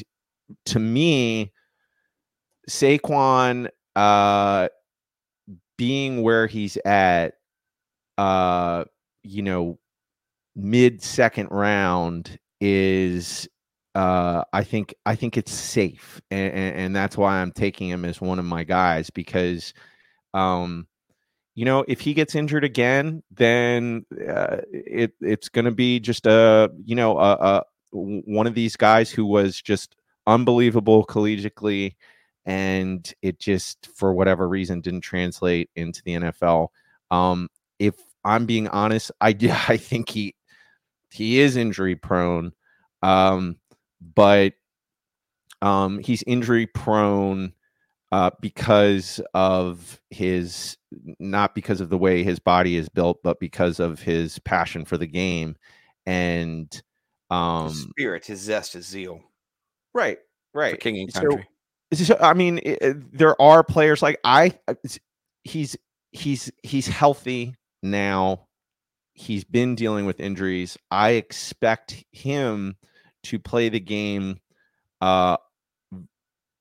[0.65, 1.51] to me,
[2.69, 4.69] Saquon uh
[5.77, 7.33] being where he's at
[8.17, 8.83] uh
[9.23, 9.77] you know
[10.55, 13.47] mid second round is
[13.95, 18.21] uh i think i think it's safe and, and that's why i'm taking him as
[18.21, 19.73] one of my guys because
[20.33, 20.87] um
[21.55, 26.27] you know if he gets injured again then uh, it it's going to be just
[26.27, 29.95] a you know a, a one of these guys who was just
[30.27, 31.95] unbelievable collegiately
[32.47, 36.69] and it just for whatever reason didn't translate into the NFL.
[37.11, 40.33] Um, if I'm being honest, I do I think he
[41.11, 42.53] he is injury prone,
[43.03, 43.57] um,
[44.15, 44.53] but
[45.61, 47.53] um, he's injury prone
[48.11, 50.77] uh, because of his
[51.19, 54.97] not because of the way his body is built, but because of his passion for
[54.97, 55.57] the game
[56.05, 56.81] and His
[57.29, 59.21] um, spirit, his zest, his zeal
[59.93, 60.19] right,
[60.53, 60.79] for right.
[60.79, 61.43] king and country.
[61.43, 61.56] so,
[62.19, 64.57] I mean, i- i- there are players like I.
[64.67, 64.75] uh,
[65.43, 65.77] He's
[66.11, 68.47] he's he's healthy now.
[69.13, 70.77] He's been dealing with injuries.
[70.91, 72.75] I expect him
[73.23, 74.39] to play the game
[75.01, 75.37] uh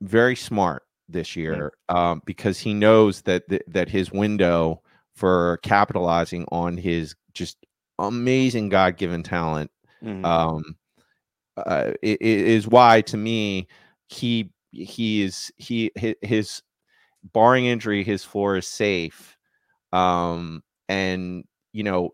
[0.02, 4.82] very smart this year um, because he knows that th- that his window
[5.14, 7.56] for capitalizing on his just
[7.98, 9.70] amazing God-given talent
[10.02, 10.24] Mhm.
[10.24, 10.76] um
[11.56, 13.66] uh, is why to me
[14.08, 14.52] he
[14.84, 16.62] he is he hi- his
[17.32, 19.36] barring injury his floor is safe
[19.92, 22.10] um and you know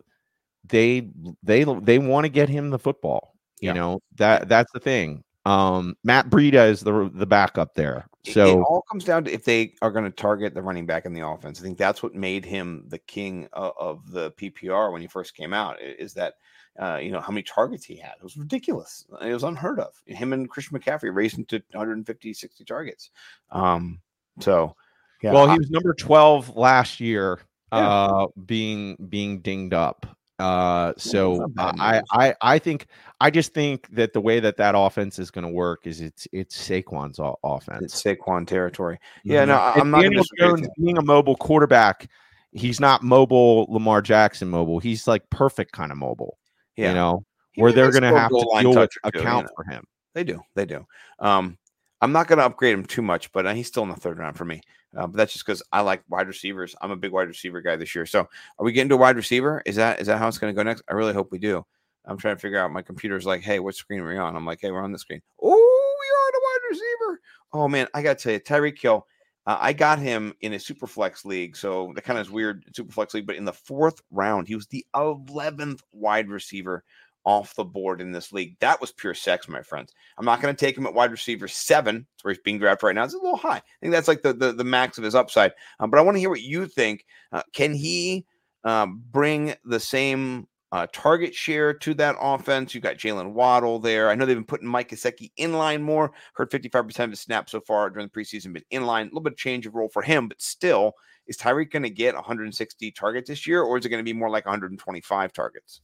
[0.65, 1.09] they
[1.43, 3.75] they they want to get him the football you Yeah.
[3.75, 8.07] know that that's the thing Um, Matt Breida is the the backup there.
[8.25, 10.87] It- it So all comes down to if they are going to target the running
[10.87, 11.59] back in the offense.
[11.59, 15.35] I think that's what made him the king of, of the PPR when he first
[15.35, 15.83] came out.
[15.83, 16.35] Is that
[16.81, 18.13] uh, you know how many targets he had?
[18.19, 19.05] It was ridiculous.
[19.21, 19.93] It was unheard of.
[20.07, 23.11] Him and Christian McCaffrey racing to 150, 60 targets.
[23.51, 24.01] Um,
[24.41, 24.75] so
[25.23, 27.41] yeah, well, he was number 12 last year,
[27.73, 27.79] Yeah.
[27.89, 30.07] uh, being being dinged up.
[30.39, 32.03] Uh, so bad I.
[32.11, 32.87] I I think
[33.21, 36.27] I just think that the way that that offense is going to work is it's
[36.33, 37.83] it's Saquon's offense.
[37.85, 38.99] it's Saquon territory.
[39.23, 39.49] Yeah, Mhm.
[39.49, 40.03] no, I- And I'm not.
[40.03, 42.09] Daniel Jones being a mobile quarterback.
[42.51, 44.81] He's not mobile Lamar Jackson mobile.
[44.81, 46.39] He's like perfect kind of mobile.
[46.77, 49.21] Yeah, You know, He where they're going to have to deal with touch two, you
[49.21, 49.53] account know.
[49.57, 49.85] for him.
[50.15, 50.41] They do.
[50.55, 50.87] They do.
[51.19, 51.59] Um,
[52.01, 54.19] I'm not going to upgrade him too much, but uh, he's still in the third
[54.19, 54.61] round for me.
[54.97, 56.75] Uh, but that's just because I like wide receivers.
[56.83, 58.05] I'm a big wide receiver guy this year.
[58.05, 59.63] So, are we getting to a wide receiver?
[59.65, 60.83] Is that is that how it's going to go next?
[60.91, 61.65] I really hope we do.
[62.05, 62.73] I'm trying to figure out.
[62.73, 64.99] My computer's like, "Hey, what screen are we on?" I'm like, "Hey, we're on the
[64.99, 67.21] screen." Oh, we are on a wide receiver.
[67.53, 69.07] Oh man, I got to tell you, Tyreek Hill.
[69.47, 72.65] Uh, I got him in a super flex league, so that kind of is weird
[72.75, 73.27] super flex league.
[73.27, 76.85] But in the fourth round, he was the 11th wide receiver
[77.25, 78.57] off the board in this league.
[78.61, 79.93] That was pure sex, my friends.
[80.19, 82.07] I'm not going to take him at wide receiver seven.
[82.15, 83.05] That's where he's being drafted right now.
[83.05, 83.57] It's a little high.
[83.57, 85.53] I think that's like the the, the max of his upside.
[85.81, 87.05] Um, but I want to hear what you think.
[87.33, 88.27] Uh, can he
[88.65, 92.75] um, bring the same uh, target share to that offense?
[92.75, 94.11] You've got Jaylen Waddle there.
[94.11, 96.13] I know they've been putting Mike Gesicki in line more.
[96.35, 99.07] Heard 55% of his snaps so far during the preseason, but in line.
[99.07, 100.95] A little bit of change of role for him, but still,
[101.27, 104.19] is Tyreek going to get 160 targets this year, or is it going to be
[104.19, 105.83] more like 125 targets?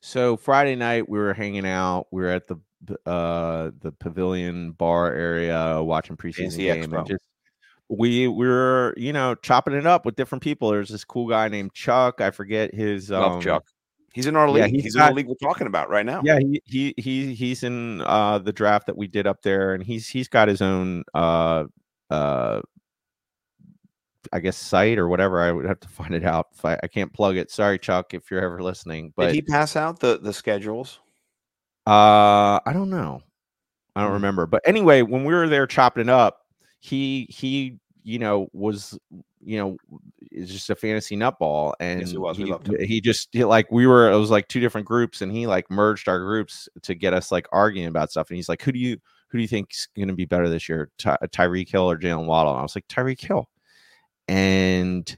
[0.00, 2.06] So Friday night we were hanging out.
[2.10, 2.56] We were at the
[3.04, 7.24] uh the pavilion bar area watching preseason Fancy game and just
[7.88, 10.70] we we were you know chopping it up with different people.
[10.70, 12.20] There's this cool guy named Chuck.
[12.20, 13.64] I forget his Love um, Chuck.
[14.12, 14.74] He's in our yeah, league.
[14.74, 16.22] he's he's in the league we're talking about right now.
[16.24, 19.82] Yeah, he he he he's in uh the draft that we did up there, and
[19.82, 21.64] he's he's got his own uh
[22.10, 22.60] uh
[24.32, 25.40] I guess site or whatever.
[25.40, 26.46] I would have to find it out.
[26.54, 27.50] If I, I can't plug it.
[27.50, 29.12] Sorry, Chuck, if you're ever listening.
[29.16, 30.98] But Did he pass out the the schedules?
[31.86, 33.20] Uh, I don't know.
[33.94, 34.14] I don't Mm.
[34.14, 34.46] remember.
[34.46, 36.45] But anyway, when we were there chopping it up,
[36.80, 38.98] he he you know was
[39.44, 39.76] you know
[40.32, 42.76] is just a fantasy nutball, and Yes, he he, loved him.
[42.80, 45.70] he just he, like we were it was like two different groups, and he like
[45.70, 48.30] merged our groups to get us like arguing about stuff.
[48.30, 48.96] And he's like, "Who do you
[49.28, 52.26] who do you think's going to be better this year, Ty- Tyreek Hill or Jaylen
[52.26, 53.48] Waddle?" And I was like, "Tyreek Hill,"
[54.28, 55.16] and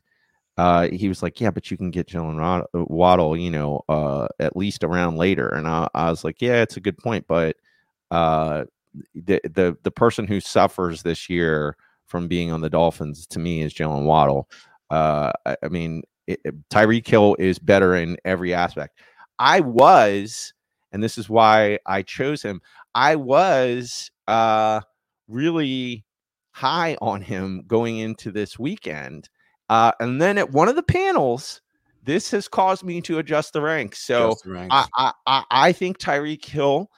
[0.57, 3.83] uh, he was like, "Yeah, but you can get Jaylen Rod- uh, Waddle, you know,
[3.89, 7.27] uh, at least around later." And I, I was like, "Yeah, it's a good point,
[7.29, 7.57] but
[8.11, 8.65] uh,
[9.15, 13.63] the the the person who suffers this year from being on the Dolphins to me
[13.63, 14.49] is Jaylen Waddle.
[14.91, 18.99] Uh, I, I mean, it, it- Tyreek Hill is better in every aspect.
[19.39, 20.53] I was,
[20.93, 22.61] and this is why I chose him.
[22.95, 24.81] I was uh,
[25.29, 26.05] really
[26.53, 29.29] high on him going into this weekend,
[29.69, 31.61] uh, and then at one of the panels,
[32.05, 33.99] this has caused me to adjust the ranks.
[34.01, 34.35] So.
[34.43, 34.75] The ranks.
[34.75, 36.91] I, I, I I think Tyreek Hill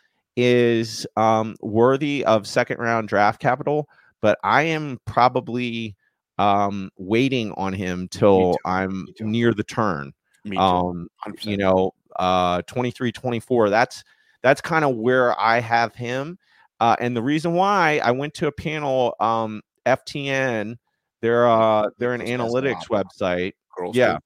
[0.43, 3.89] is um, worthy of second round draft capital,
[4.21, 5.97] but I am probably
[6.39, 8.57] um, waiting on him till.
[8.65, 10.13] I'm near the turn.
[10.57, 11.09] Um,
[11.43, 13.71] you know, uh, 23, 24.
[13.71, 14.05] That's
[14.43, 16.39] that's kind of where I have him.
[16.81, 20.77] Uh, and the reason why I went to a panel, um, FTN,
[21.21, 23.53] they're uh, they're an analytics website.
[23.77, 24.15] girls yeah.
[24.15, 24.19] too.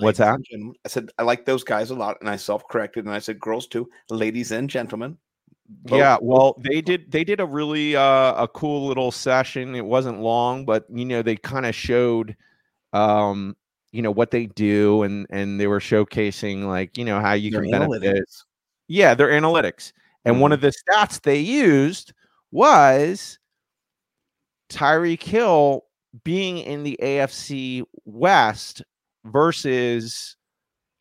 [0.00, 0.40] What's that?
[0.84, 3.66] I said I like those guys a lot, and I self-corrected, and I said girls
[3.66, 5.18] too, ladies and gentlemen.
[5.70, 9.84] Both- yeah well they did they did a really uh a cool little session it
[9.84, 12.34] wasn't long but you know they kind of showed
[12.94, 13.54] um
[13.92, 17.50] you know what they do and and they were showcasing like you know how you
[17.50, 18.44] their can benefit analytics.
[18.88, 19.92] yeah their analytics
[20.24, 20.54] and one Mhm.
[20.54, 22.14] of the stats they used
[22.50, 23.38] was
[24.70, 25.84] Tyreek Hill
[26.24, 28.80] being in the AFC West
[29.32, 30.36] versus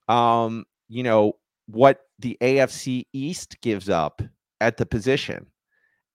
[0.07, 1.33] um you know
[1.67, 4.21] what the AFC East gives up
[4.61, 5.47] at the position.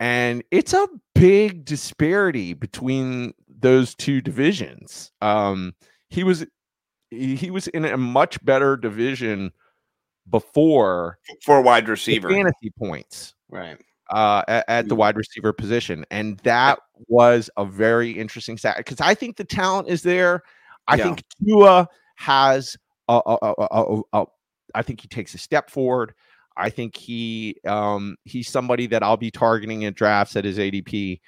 [0.00, 5.12] And it's a big disparity between those two divisions.
[5.20, 5.74] Um
[6.08, 6.44] he was
[7.10, 9.52] he was in a much better division
[10.30, 12.28] before for wide receiver.
[12.30, 13.76] fantasy points Right.
[14.10, 14.98] uh, at, at the Mm.
[14.98, 19.88] wide receiver position, and that was a very interesting stat because I think the talent
[19.88, 20.42] is there.
[20.88, 21.04] I Yeah.
[21.04, 22.76] think Tua has
[23.08, 24.24] a, a, a,
[24.74, 26.14] I think he takes a step forward.
[26.56, 31.20] I think he um, he's somebody that I'll be targeting in drafts at his ADP.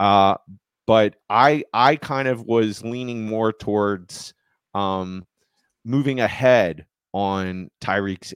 [0.00, 0.36] Uh,
[0.86, 4.34] but I I kind of was leaning more towards
[4.74, 5.24] um,
[5.84, 8.34] moving ahead on Tyreek's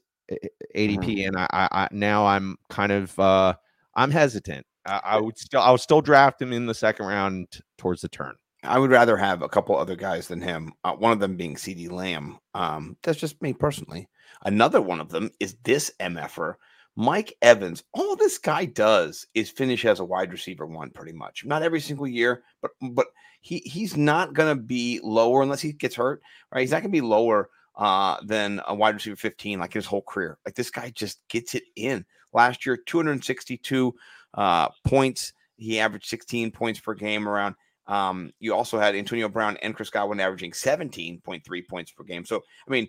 [0.77, 3.55] ADP, and I, I, I now I'm kind of uh,
[3.95, 4.66] I'm hesitant.
[4.87, 8.09] I, I would still I would still draft him in the second round towards the
[8.09, 8.35] turn.
[8.67, 10.73] I would rather have a couple other guys than him.
[10.85, 12.39] Uh, one of them being CeeDee Lamb.
[12.55, 14.09] Um, that's just me personally.
[14.45, 16.55] Another one of them is this MFer,
[16.97, 17.85] Mike Evans.
[17.93, 21.45] All this guy does is finish as a wide receiver one, pretty much.
[21.45, 23.07] Not every single year, but but
[23.41, 26.23] he he's not gonna be lower unless he gets hurt.
[26.53, 26.63] Right?
[26.63, 30.39] He's not gonna be lower uh, than a wide receiver 15 like his whole career.
[30.45, 32.05] Like this guy just gets it in.
[32.33, 33.95] Last year, 262
[34.35, 35.33] uh, points.
[35.57, 37.55] He averaged 16 points per game around.
[37.88, 42.25] Um, you also had Antonio Brown and Chris Godwin averaging 17.3 points per game.
[42.25, 42.88] So, I mean,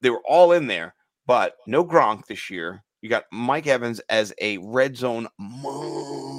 [0.00, 0.94] they were all in there,
[1.26, 2.82] but no Gronk this year.
[3.02, 6.30] You got Mike Evans as a red zone monster,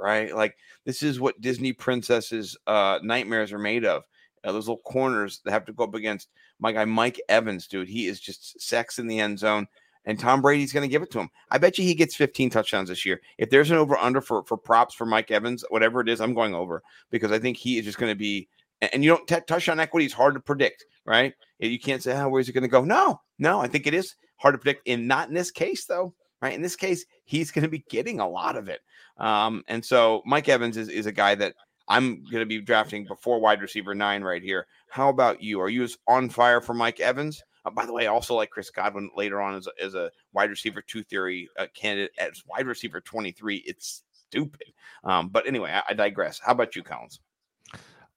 [0.00, 0.34] right?
[0.34, 4.02] Like this is what Disney princesses' uh, nightmares are made of.
[4.44, 7.88] Uh, those little corners that have to go up against my guy Mike Evans, dude.
[7.88, 9.66] He is just sex in the end zone,
[10.08, 11.28] and Tom Brady's going to give it to him.
[11.50, 13.20] I bet you he gets 15 touchdowns this year.
[13.36, 16.34] If there's an over under for for props for Mike Evans, whatever it is, I'm
[16.34, 18.48] going over because I think he is just going to be.
[18.80, 21.34] And you don't t- touchdown equity is hard to predict, right?
[21.58, 24.14] You can't say, "Oh, where's it going to go?" No, no, I think it is
[24.36, 24.88] hard to predict.
[24.88, 26.54] And not in this case, though, right?
[26.54, 28.80] In this case, he's going to be getting a lot of it.
[29.18, 31.54] Um, and so Mike Evans is, is a guy that
[31.88, 34.66] I'm going to be drafting before wide receiver nine right here.
[34.88, 35.60] How about you?
[35.60, 37.42] Are you on fire for Mike Evans?
[37.64, 40.10] Uh, by the way, I also like Chris Godwin later on as a, as a
[40.32, 43.56] wide receiver two theory uh, candidate as wide receiver 23.
[43.66, 44.72] It's stupid.
[45.04, 46.40] Um, but anyway, I, I digress.
[46.44, 47.20] How about you, Collins?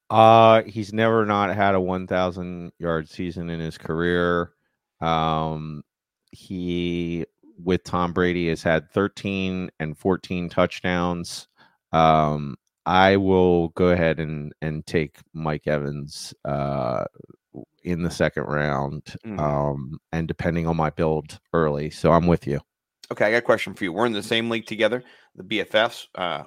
[0.10, 4.52] Uh, he's never not had a 1,000 yard season in his career.
[5.00, 5.84] Um,
[6.32, 7.26] he
[7.64, 11.48] with Tom Brady has had 13 and 14 touchdowns.
[11.92, 17.06] Um, I will go ahead and and take Mike Evans uh,
[17.84, 19.40] in the second round, Mhm.
[19.40, 21.90] um, and depending on my build early.
[21.90, 22.60] So I'm with you.
[23.12, 23.92] Okay, I got a question for you.
[23.92, 25.04] We're in the same league together,
[25.36, 26.08] the BFFs.
[26.16, 26.44] Uh,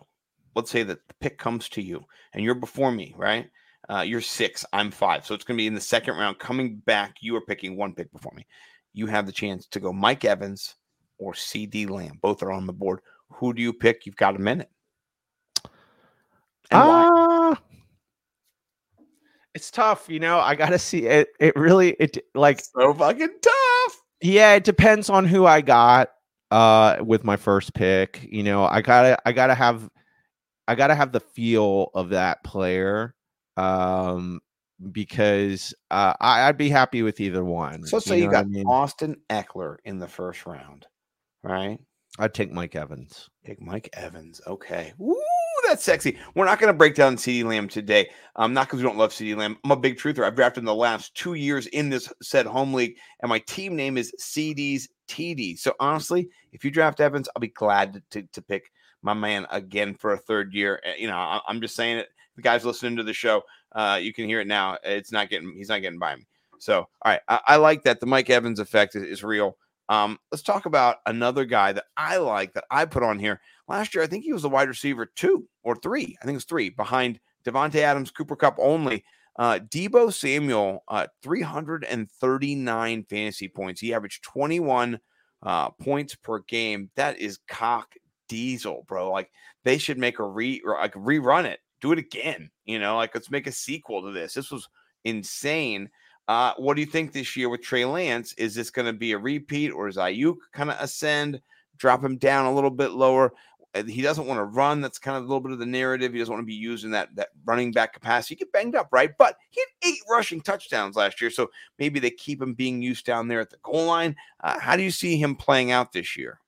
[0.54, 3.50] let's say that the pick comes to you and you're before me, right?
[3.90, 5.26] Uh, you're six, I'm five.
[5.26, 6.38] So it's going to be in the second round.
[6.38, 8.46] Coming back, you are picking one pick before me.
[8.94, 10.76] You have the chance to go Mike Evans
[11.18, 12.18] or CeeDee Lamb.
[12.22, 13.00] Both are on the board.
[13.28, 14.06] Who do you pick?
[14.06, 14.70] You've got a minute.
[16.70, 17.56] And why?
[19.54, 20.38] It's tough, you know.
[20.40, 21.28] I gotta see it.
[21.38, 24.02] It really it like So fucking tough.
[24.20, 26.10] yeah, it depends on who I got
[26.50, 28.26] uh with my first pick.
[28.30, 29.88] You know, I gotta I gotta have
[30.66, 33.14] I gotta have the feel of that player.
[33.56, 34.40] Um
[34.90, 37.84] because uh I, I'd be happy with either one.
[37.84, 38.66] So let's say you, know what I got mean?
[38.66, 40.86] Austin Ekeler in the first round,
[41.44, 41.78] right?
[42.18, 43.28] I'd take Mike Evans.
[43.44, 44.40] Pick Mike Evans.
[44.46, 44.92] Okay.
[44.98, 45.16] Woo,
[45.68, 46.18] that's sexy.
[46.34, 48.10] We're not going to break down CeeDee Lamb today.
[48.36, 49.56] Um, not because we don't love CeeDee Lamb.
[49.64, 50.24] I'm a big truther.
[50.24, 53.76] I've drafted in the last two years in this said home league, and my team
[53.76, 55.58] name is CD's TD.
[55.58, 58.70] So honestly, if you draft Evans, I'll be glad to, to, pick
[59.02, 60.80] my man again for a third year.
[60.86, 62.08] Uh, You know, I, I'm just saying it.
[62.36, 64.76] The guys listening to the show, uh, you can hear it now.
[64.82, 65.54] It's not getting.
[65.56, 66.26] He's not getting by me.
[66.58, 68.00] So, all right, I, I like that.
[68.00, 69.56] The Mike Evans effect is, is real.
[69.88, 73.40] Um, let's talk about another guy that I like that I put on here.
[73.68, 76.16] Last year, I think he was the wide receiver two or three.
[76.20, 79.04] I think it was three behind Davante Adams, Cooper Kupp only.
[79.36, 83.80] Uh, Deebo Samuel, uh, 339 fantasy points.
[83.80, 85.00] He averaged 21
[85.42, 86.90] uh, points per game.
[86.96, 87.94] That is cock
[88.28, 89.10] diesel, bro.
[89.10, 89.30] Like
[89.64, 92.50] they should make a re like rerun it, do it again.
[92.64, 94.34] You know, like let's make a sequel to this.
[94.34, 94.68] This was
[95.04, 95.90] insane.
[96.26, 98.32] Uh, what do you think this year with Trey Lance?
[98.34, 101.40] Is this going to be a repeat, or is Ayuk kind of ascend,
[101.76, 103.34] drop him down a little bit lower?
[103.74, 104.80] He doesn't want to run.
[104.80, 106.12] That's kind of a little bit of the narrative.
[106.12, 108.34] He doesn't want to be used in that that running back capacity.
[108.34, 109.10] He get banged up, right?
[109.18, 113.04] But he had eight rushing touchdowns last year, so maybe they keep him being used
[113.04, 114.14] down there at the goal line.
[114.42, 116.40] Uh, how do you see him playing out this year?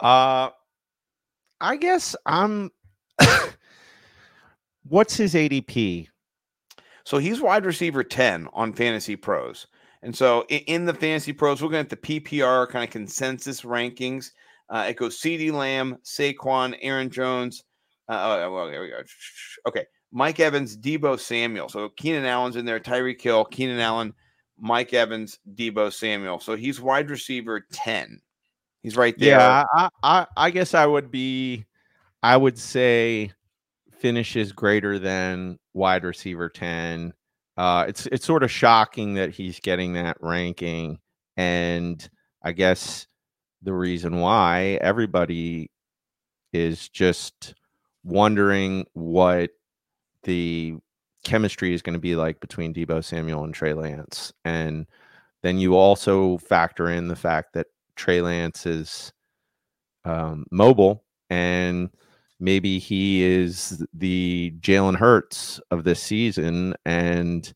[0.00, 0.50] Uh
[1.60, 2.70] I guess I'm
[4.88, 6.08] what's his ADP?
[7.04, 9.66] So he's wide receiver 10 on Fantasy Pros.
[10.02, 13.62] And so in, in the Fantasy Pros, we're going at the PPR kind of consensus
[13.62, 14.32] rankings.
[14.68, 17.64] Uh, it goes CeeDee Lamb, Saquon, Aaron Jones.
[18.08, 19.02] Uh, oh, well, there we go.
[19.66, 19.86] Okay.
[20.12, 21.68] Mike Evans, Deebo Samuel.
[21.68, 24.12] So Keenan Allen's in there, Tyreek Hill, Keenan Allen,
[24.58, 26.38] Mike Evans, Deebo Samuel.
[26.38, 28.20] So he's wide receiver 10.
[28.82, 29.38] He's right there.
[29.38, 31.64] Yeah, I, I I guess I would be
[32.22, 33.32] I would say
[33.92, 37.12] finishes greater than wide receiver 10.
[37.56, 40.98] Uh it's it's sort of shocking that he's getting that ranking
[41.36, 42.08] and
[42.42, 43.06] I guess
[43.62, 45.70] the reason why everybody
[46.52, 47.54] is just
[48.04, 49.50] wondering what
[50.24, 50.74] the
[51.24, 54.32] chemistry is going to be like between Deebo Samuel and Trey Lance.
[54.44, 54.86] And
[55.42, 59.12] then you also factor in the fact that Trey Lance is
[60.04, 61.90] um, mobile, and
[62.40, 66.74] maybe he is the Jalen Hurts of this season.
[66.84, 67.52] And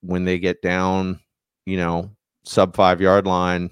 [0.00, 1.20] when they get down,
[1.66, 2.10] you know,
[2.44, 3.70] sub five yard line,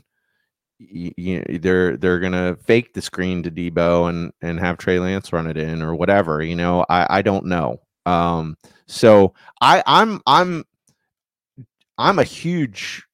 [0.91, 5.33] you, you, they're they're gonna fake the screen to Deebo and and have Trey Lance
[5.33, 6.43] run it in or whatever.
[6.43, 7.81] You know, I I don't know.
[8.07, 8.57] Um,
[8.87, 10.65] so I I'm I'm
[11.99, 13.05] I'm a huge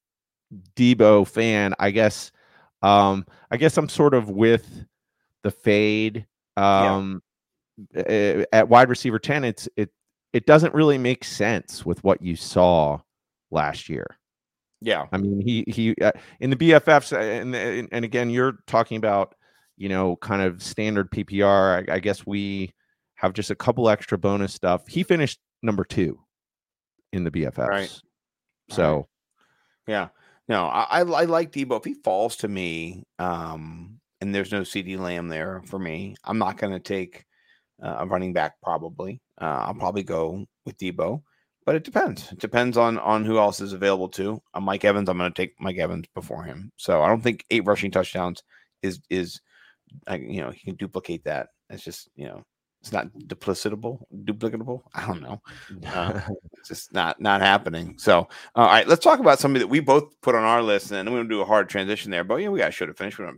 [0.75, 1.73] Deebo fan.
[1.79, 2.31] I guess
[2.81, 4.85] um I guess I'm sort of with
[5.43, 6.25] the fade.
[6.57, 7.21] Um
[7.93, 8.43] yeah.
[8.51, 9.89] at wide receiver 10, it's it
[10.33, 12.99] it doesn't really make sense with what you saw
[13.51, 14.18] last year.
[14.81, 18.97] Yeah, I mean he he uh, in the BFFs and, and and again you're talking
[18.97, 19.35] about
[19.77, 21.89] you know kind of standard PPR.
[21.89, 22.73] I, I guess we
[23.15, 24.87] have just a couple extra bonus stuff.
[24.87, 26.19] He finished number two
[27.11, 27.67] in the BFFs.
[27.67, 28.01] Right.
[28.69, 29.05] So, right.
[29.87, 30.07] yeah,
[30.47, 31.77] no, I, I like Deebo.
[31.77, 36.37] If he falls to me, um, and there's no CeeDee Lamb there for me, I'm
[36.37, 37.25] not going to take
[37.83, 38.53] uh, a running back.
[38.63, 41.21] Probably, uh, I'll probably go with Deebo
[41.69, 42.31] but it depends.
[42.31, 44.41] It depends on on who else is available too.
[44.55, 46.71] Uh, Mike Evans, I'm going to take Mike Evans before him.
[46.77, 48.41] So I don't think eight rushing touchdowns
[48.81, 49.39] is is
[50.09, 51.49] uh, you know he can duplicate that.
[51.69, 52.43] It's just you know
[52.81, 54.81] it's not duplicitable, duplicatable.
[54.95, 55.43] I don't know.
[55.85, 56.21] Uh,
[56.57, 57.99] it's just not not happening.
[57.99, 60.97] So all right, let's talk about somebody that we both put on our list, and
[61.07, 62.23] then we're gonna do a hard transition there.
[62.23, 63.19] But yeah, we got to should have finished.
[63.19, 63.37] We're gonna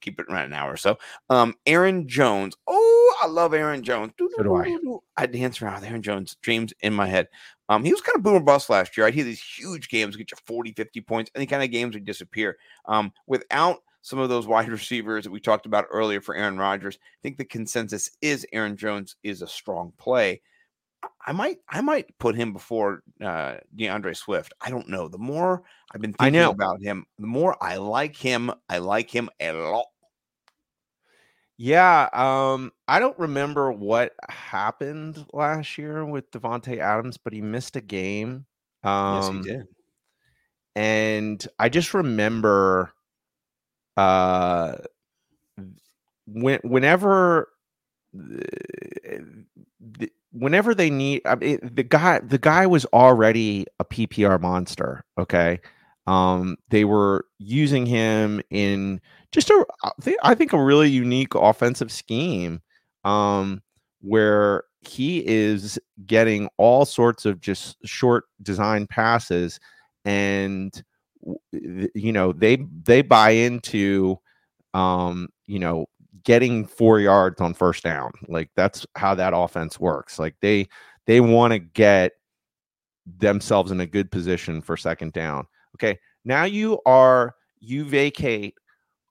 [0.00, 0.96] keep it around an hour or so.
[1.30, 2.56] Um, Aaron Jones.
[2.66, 4.12] Oh, I love Aaron Jones.
[4.18, 4.76] So do I.
[5.16, 6.36] I dance around Aaron Jones.
[6.42, 7.28] Dreams in my head.
[7.68, 9.06] Um, he was kind of boom or bust last year.
[9.06, 11.30] I'd hear these huge games get you 40, 50 points.
[11.34, 12.58] Any kind of games would disappear.
[12.86, 16.98] Um, without some of those wide receivers that we talked about earlier for Aaron Rodgers,
[17.02, 20.42] I think the consensus is Aaron Jones is a strong play.
[21.24, 24.54] I might I might put him before uh D'Andre Swift.
[24.60, 25.08] I don't know.
[25.08, 25.62] The more
[25.92, 28.50] I've been thinking about him, the more I like him.
[28.68, 29.86] I like him a lot.
[31.58, 37.76] Yeah, um, I don't remember what happened last year with Davante Adams, but he missed
[37.76, 38.44] a game.
[38.84, 39.66] Um, yes, he did.
[40.74, 42.92] And I just remember,
[43.96, 44.76] uh,
[46.26, 47.48] when whenever,
[48.12, 55.04] the, whenever they need, I mean, the guy, the guy was already a PPR monster.
[55.18, 55.60] Okay,
[56.06, 59.00] um, they were using him in
[59.32, 59.66] just a
[60.22, 62.62] I think a really unique offensive scheme
[63.04, 63.62] um,
[64.00, 69.58] where he is getting all sorts of just short design passes
[70.04, 70.82] and
[71.52, 74.16] you know they they buy into
[74.74, 75.86] um, you know
[76.22, 78.12] getting 4 yards on first down.
[78.28, 80.18] Like that's how that offense works.
[80.18, 80.68] Like they
[81.06, 82.12] they want to get
[83.18, 85.46] themselves in a good position for second down
[85.76, 88.54] okay now you are you vacate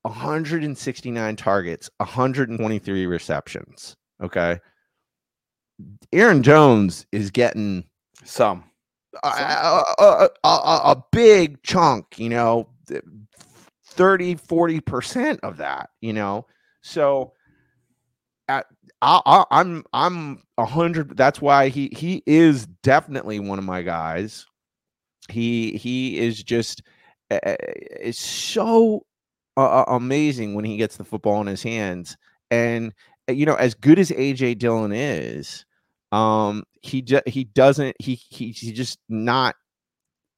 [0.05, 3.95] 169 targets, 123 receptions.
[4.21, 4.59] Okay.
[6.13, 7.83] Aaron Jones is getting
[8.23, 8.63] some
[9.23, 12.67] a, a, a, a, big chunk, you know,
[13.85, 16.45] 30, 40% of that, you know.
[16.81, 17.33] So
[18.47, 18.67] at
[19.01, 21.17] I, am I'm, I'm a hundred.
[21.17, 24.45] That's why he he is definitely one of my guys.
[25.29, 26.81] He he is just
[27.31, 27.39] uh,
[27.99, 29.05] is so
[29.57, 32.17] uh, amazing when he gets the football in his hands.
[32.51, 32.93] And
[33.29, 35.65] uh, you know, as good as AJ Dillon is,
[36.11, 39.55] um, he just he doesn't he, he he's just not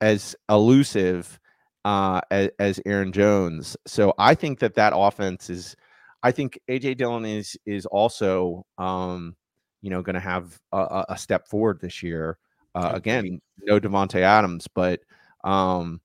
[0.02, 1.40] as elusive
[1.86, 3.78] uh, as, as Aaron Jones.
[3.86, 5.76] So I think that that offense is.
[6.24, 9.36] I think AJ Dillon is is also um,
[9.82, 12.38] you know going to have a, a, step forward this year.
[12.78, 15.00] Uh, again, no Davante Adams, but
[15.44, 16.00] um,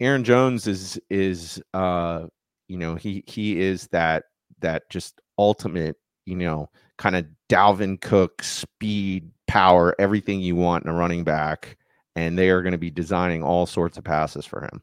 [0.00, 2.26] Aaron Jones is is uh,
[2.68, 4.24] you know, he he is that
[4.60, 10.90] that just ultimate, you know, kind of Dalvin Cook speed, power, everything you want in
[10.90, 11.76] a running back,
[12.14, 14.82] and they are going to be designing all sorts of passes for him.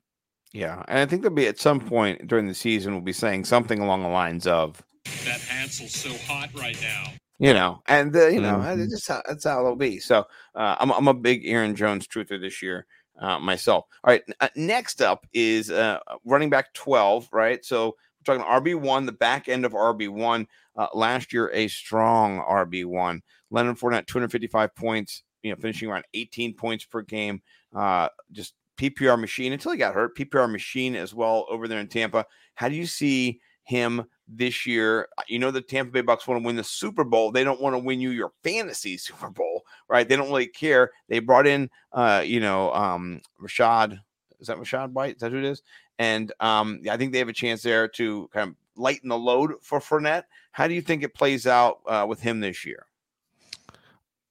[0.53, 3.45] Yeah, and I think there'll be at some point during the season we'll be saying
[3.45, 4.84] something along the lines of
[5.26, 7.11] that Hansel's so hot right now.
[7.39, 8.89] You know, and the, you know, mm-hmm.
[8.89, 9.99] just how, that's how it'll be.
[9.99, 12.86] So uh, I'm I'm a big Aaron Jones truther this year
[13.19, 13.86] uh, myself.
[14.03, 17.63] All right, uh, next up is uh, running back 12, right?
[17.65, 17.95] So
[18.28, 20.47] we're talking RB1, the back end of RB1.
[20.76, 23.21] Uh, last year, a strong RB1.
[23.51, 27.41] Leonard Fournette, 255 points, you know, finishing around 18 points per game.
[27.76, 30.17] Uh, just PPR machine until he got hurt.
[30.17, 32.26] PPR machine as well over there in Tampa.
[32.55, 35.09] How do you see him this year.
[35.17, 37.32] Uh, you know, the Tampa Bay Bucs want to win the Super Bowl.
[37.32, 40.07] They don't want to win you your fantasy Super Bowl, right?
[40.07, 40.91] They don't really care.
[41.07, 43.99] They brought in, uh, you know, um, Rachaad.
[44.39, 45.15] Is that Rachaad White?
[45.15, 45.61] Is that who it is?
[45.99, 49.53] And um, I think they have a chance there to kind of lighten the load
[49.61, 50.24] for Fournette.
[50.51, 52.86] How do you think it plays out uh, with him this year?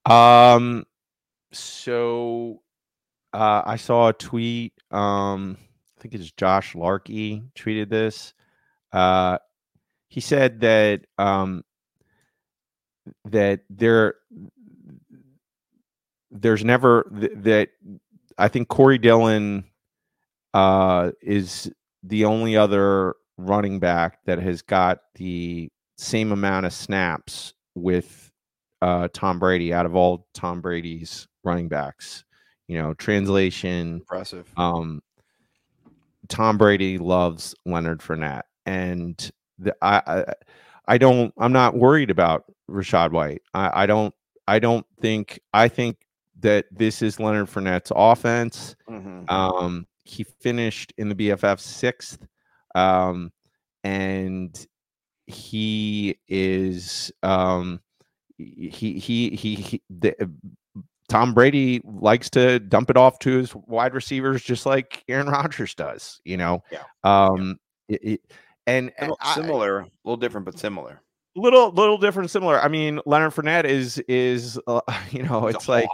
[0.04, 0.84] Um,
[1.52, 2.62] so
[3.32, 4.72] uh, I saw a tweet.
[4.90, 5.56] Um,
[5.96, 8.34] I think it's Josh Larkey tweeted this.
[8.92, 9.38] Uh,
[10.12, 11.64] he said that um,
[13.24, 14.16] that there
[16.30, 17.70] there's never th- that
[18.36, 19.64] I think Corey Dillon
[20.52, 27.54] uh, is the only other running back that has got the same amount of snaps
[27.74, 28.30] with
[28.82, 32.22] uh, Tom Brady out of all Tom Brady's running backs.
[32.68, 33.94] You know, translation.
[33.94, 34.46] Impressive.
[34.58, 35.00] Um,
[36.28, 39.32] Tom Brady loves Leonard Fournette, and
[39.62, 40.24] the, I, I,
[40.88, 41.32] I don't.
[41.38, 43.42] I'm not worried about Rachaad White.
[43.54, 44.14] I, I don't.
[44.48, 45.40] I don't think.
[45.54, 45.96] I think
[46.40, 48.74] that this is Leonard Fournette's offense.
[48.90, 49.30] Mhm.
[49.30, 52.26] Um, he finished in the BFF sixth,
[52.74, 53.32] um,
[53.84, 54.66] and
[55.26, 57.80] he is um,
[58.36, 60.14] he he he, he the,
[61.08, 65.74] Tom Brady likes to dump it off to his wide receivers just like Aaron Rodgers
[65.74, 66.20] does.
[66.24, 66.82] You know, Yeah.
[67.04, 67.58] um,
[67.88, 68.32] it- it-
[68.66, 71.02] and, and similar, a little different, but similar.
[71.36, 72.60] little little different, similar.
[72.60, 75.88] I mean, Leonard Fournette is is uh, you know He's it's like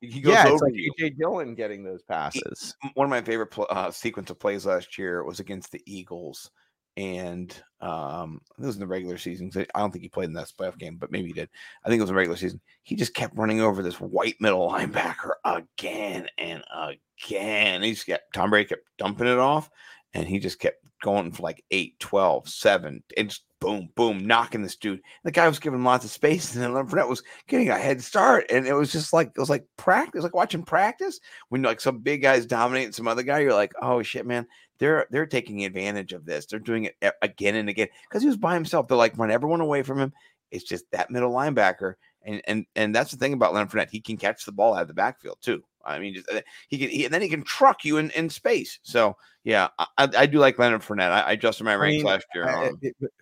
[0.00, 0.92] he goes yeah, it's over like you.
[1.00, 2.74] AJ Dillon getting those passes.
[2.94, 6.50] one of my favorite pl- uh, sequence of plays last year was against the Eagles,
[6.96, 9.50] and um, it was in the regular season.
[9.50, 11.48] so I don't think he played in that playoff game, but maybe he did.
[11.84, 12.60] I think it was in the regular season.
[12.82, 17.82] He just kept running over this white middle linebacker again and again.
[17.82, 19.70] He just kept Tom Brady kept dumping it off,
[20.14, 24.62] and he just kept going for like 8, 12, 7, and just boom, boom, knocking
[24.62, 25.02] this dude.
[25.22, 27.78] The guy was giving him lots of space, and then Leonard Fournette was getting a
[27.78, 31.62] head start, and it was just like it was like practice, like watching practice when
[31.62, 33.40] like some big guys dominating some other guy.
[33.40, 34.46] You're like, oh shit, man,
[34.78, 36.46] they're they're taking advantage of this.
[36.46, 38.88] They're doing it again and again because he was by himself.
[38.88, 40.12] They're like run everyone away from him.
[40.50, 43.90] It's just that middle linebacker, and and and that's the thing about Leonard Fournette.
[43.90, 45.62] He can catch the ball out of the backfield too.
[45.84, 48.28] I mean, just, uh, he can, he, and then he can truck you in, in
[48.30, 48.78] space.
[48.82, 51.10] So yeah, I, I I do like Leonard Fournette.
[51.10, 52.48] I, I adjusted my I ranks mean, last year.
[52.48, 53.12] I- it- it-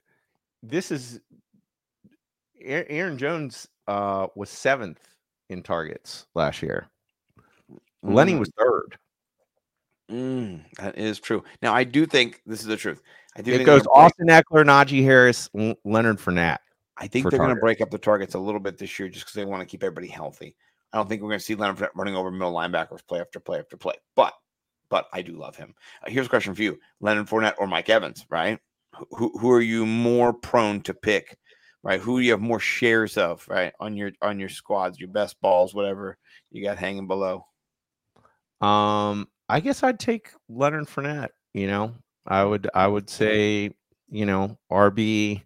[0.63, 1.21] this is
[2.63, 5.01] Aaron Jones uh, was seventh
[5.49, 6.87] in targets last year.
[8.03, 8.41] Lenny Mm.
[8.41, 8.99] was third.
[10.11, 11.43] Mm, that is true.
[11.63, 13.01] Now I do think this is the truth.
[13.37, 15.49] I do It goes gonna break- Austin Ekeler, Najee Harris,
[15.85, 16.59] Leonard Fournette.
[16.97, 19.25] I think they're going to break up the targets a little bit this year just
[19.25, 20.55] because they want to keep everybody healthy.
[20.93, 23.39] I don't think we're going to see Leonard Fournette running over middle linebackers play after
[23.41, 23.95] play after play.
[24.17, 24.35] But
[24.89, 25.75] but I do love him.
[26.05, 28.27] Uh, here's a question for you: Leonard Fournette or Mike Evans?
[28.31, 28.59] Right?
[28.97, 31.39] Who- Who who are you more prone to pick?
[31.83, 32.01] Right?
[32.01, 33.47] Who do you have more shares of?
[33.49, 36.19] Right on your on your squads, your best balls, whatever
[36.51, 37.47] you got hanging below.
[38.61, 41.31] Um, I guess I'd take Leonard Fournette.
[41.55, 41.95] You know,
[42.27, 43.71] I would I would say
[44.11, 45.43] you know RB,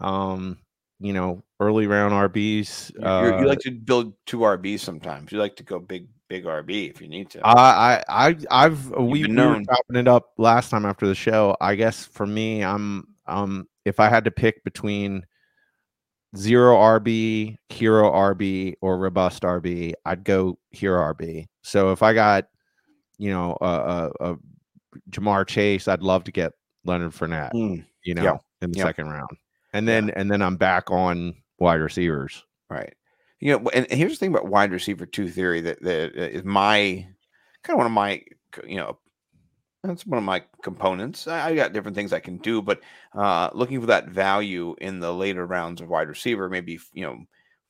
[0.00, 0.58] um,
[1.02, 2.92] you know early round RBs.
[2.94, 5.32] You- you're- you uh, like to build two RBs sometimes.
[5.32, 7.40] You like to go big big RB if you need to.
[7.46, 11.56] I I I've we, been we were chopping it up last time after the show.
[11.60, 15.24] I guess for me, I'm um if I had to pick between
[16.36, 21.46] zero RB, hero RB, or robust RB, I'd go hero RB.
[21.62, 22.46] So if I got
[23.18, 23.66] you know a,
[24.20, 24.36] a, a
[25.10, 26.52] Ja'Marr Chase, I'd love to get
[26.84, 27.52] Leonard Fournette.
[27.52, 28.84] Mm, You know, in the yeah.
[28.84, 29.30] second round,
[29.72, 32.44] and then and then I'm back on wide receivers.
[32.68, 32.94] Right.
[33.40, 37.06] You know, and here's the thing about wide receiver two theory that that is my
[37.62, 38.22] kind of one of my
[38.66, 38.98] you know
[39.82, 41.26] that's one of my components.
[41.26, 42.80] I, I got different things I can do, but
[43.14, 47.18] uh looking for that value in the later rounds of wide receiver, maybe you know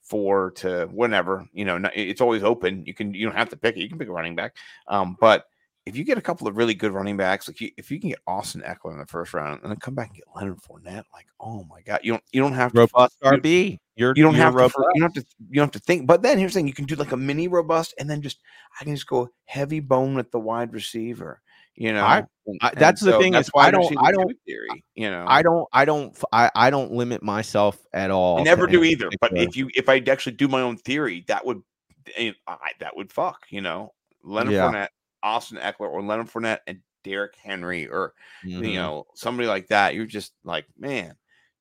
[0.03, 1.46] four to whatever.
[1.53, 2.84] You know, it's always open.
[2.84, 3.80] You can you don't have to pick it.
[3.80, 4.57] You can pick a running back,
[4.88, 5.46] um, but
[5.85, 8.11] if you get a couple of really good running backs, like you, if you can
[8.11, 11.05] get Austin Ekeler in the first round and then come back and get Leonard Fournette,
[11.12, 13.78] like oh my god, you don't you don't have to Robust RB.
[13.97, 14.76] You're you don't you're have to, robust.
[14.95, 16.07] you don't have to you don't have to think.
[16.07, 18.39] But then here's the thing: you can do like a mini robust, and then just
[18.80, 21.43] I can just go heavy bone with the wide receiver.
[21.74, 22.24] You know, I-
[22.61, 24.85] I- that's the thing that's is, why I don't- I don't- theory.
[24.95, 28.39] You know, I don't I don't I, I don't limit myself at all.
[28.39, 29.09] I never do either.
[29.20, 31.62] But if you if I actually do my own theory, that would
[32.16, 33.41] eh, I, that would fuck.
[33.51, 34.70] You know, Leonard Yeah.
[34.70, 34.89] Fournette,
[35.23, 38.14] Austin Ekeler, or Leonard Fournette and Derrick Henry, or
[38.45, 38.68] Mhm.
[38.68, 39.95] you know somebody like that.
[39.95, 41.16] You're just like, man,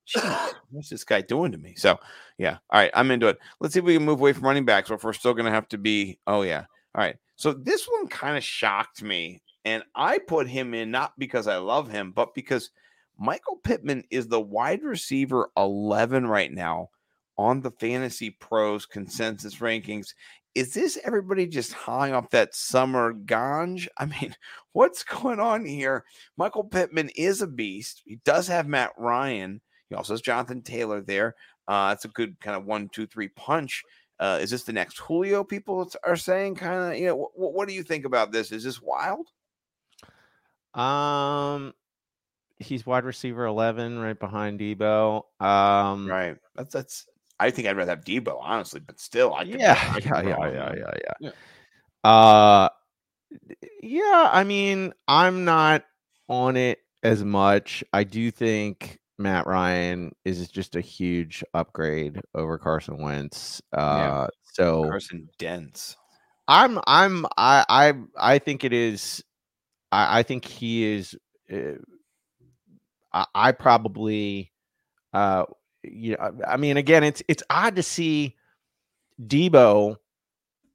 [0.06, 1.74] jeez, what's this guy doing to me?
[1.76, 1.98] So
[2.38, 3.38] yeah, all right, I'm into it.
[3.60, 5.46] Let's see if we can move away from running backs, or if we're still going
[5.46, 6.18] to have to be.
[6.26, 7.16] Oh yeah, all right.
[7.36, 11.56] So this one kind of shocked me, and I put him in not because I
[11.56, 12.70] love him, but because
[13.18, 16.90] Michael Pittman is the wide receiver 11 right now
[17.38, 20.14] on the Fantasy Pros consensus rankings.
[20.54, 23.88] Is this everybody just high off that summer ganj?
[23.96, 24.34] I mean,
[24.72, 26.04] what's going on here?
[26.36, 28.02] Michael Pittman is a beast.
[28.04, 29.60] He does have Matt Ryan.
[29.88, 31.34] He also has Jonathan Taylor there.
[31.68, 33.82] Uh, it's a good kind of one, two, three punch.
[34.20, 35.42] Uh, is this the next Julio?
[35.42, 36.98] People are saying, kind of.
[36.98, 38.52] You know, wh- what do you think about this?
[38.52, 39.28] Is this wild?
[40.74, 41.74] Um,
[42.58, 45.22] he's wide receiver eleven, right behind Deebo.
[45.40, 46.36] Um, Right.
[46.54, 47.06] That's that's.
[47.42, 50.22] I think I'd rather have Deebo, honestly, but still, I could, yeah, I could yeah,
[50.22, 50.90] yeah, yeah, yeah,
[51.20, 51.30] yeah,
[52.04, 52.10] Yeah.
[52.10, 52.68] Uh,
[53.82, 54.30] yeah.
[54.32, 55.84] I mean, I'm not
[56.28, 57.82] on it as much.
[57.92, 63.60] I do think Matt Ryan is just a huge upgrade over Carson Wentz.
[63.72, 65.96] Uh, so Carson Dents.
[66.46, 69.24] I'm I'm I I I think it is.
[69.90, 71.16] I, I think he is.
[71.52, 71.78] Uh,
[73.12, 74.52] I, I probably.
[75.12, 75.44] Uh,
[75.82, 78.36] you know, I mean, again, it's it's odd to see
[79.26, 79.96] Deebo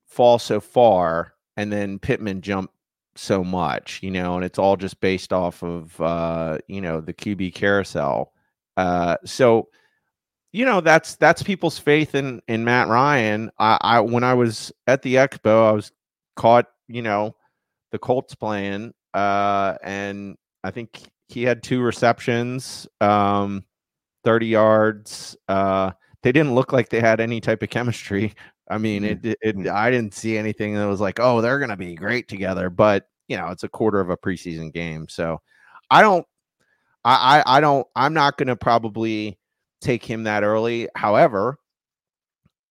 [0.05, 2.71] fall so far and then Pittman jump
[3.15, 7.13] so much, you know, and it's all just based off of uh, you know, the
[7.13, 8.33] QB carousel.
[8.77, 9.69] Uh so
[10.53, 13.51] you know, that's that's people's faith in in Matt Ryan.
[13.59, 15.91] I, I when I was at the expo, I was
[16.35, 17.35] caught, you know,
[17.91, 23.65] the Colts playing, uh, and I think he had two receptions, um,
[24.27, 25.37] 30 yards.
[25.47, 25.89] Uh,
[26.21, 28.33] they didn't look like they had any type of chemistry.
[28.69, 31.77] I mean, it, it, it I didn't see anything that was like, oh, they're gonna
[31.77, 32.69] be great together.
[32.69, 35.39] But you know, it's a quarter of a preseason game, so
[35.89, 36.25] I don't,
[37.05, 39.39] I, I, I don't, I'm not gonna probably
[39.79, 40.89] take him that early.
[40.93, 41.57] However,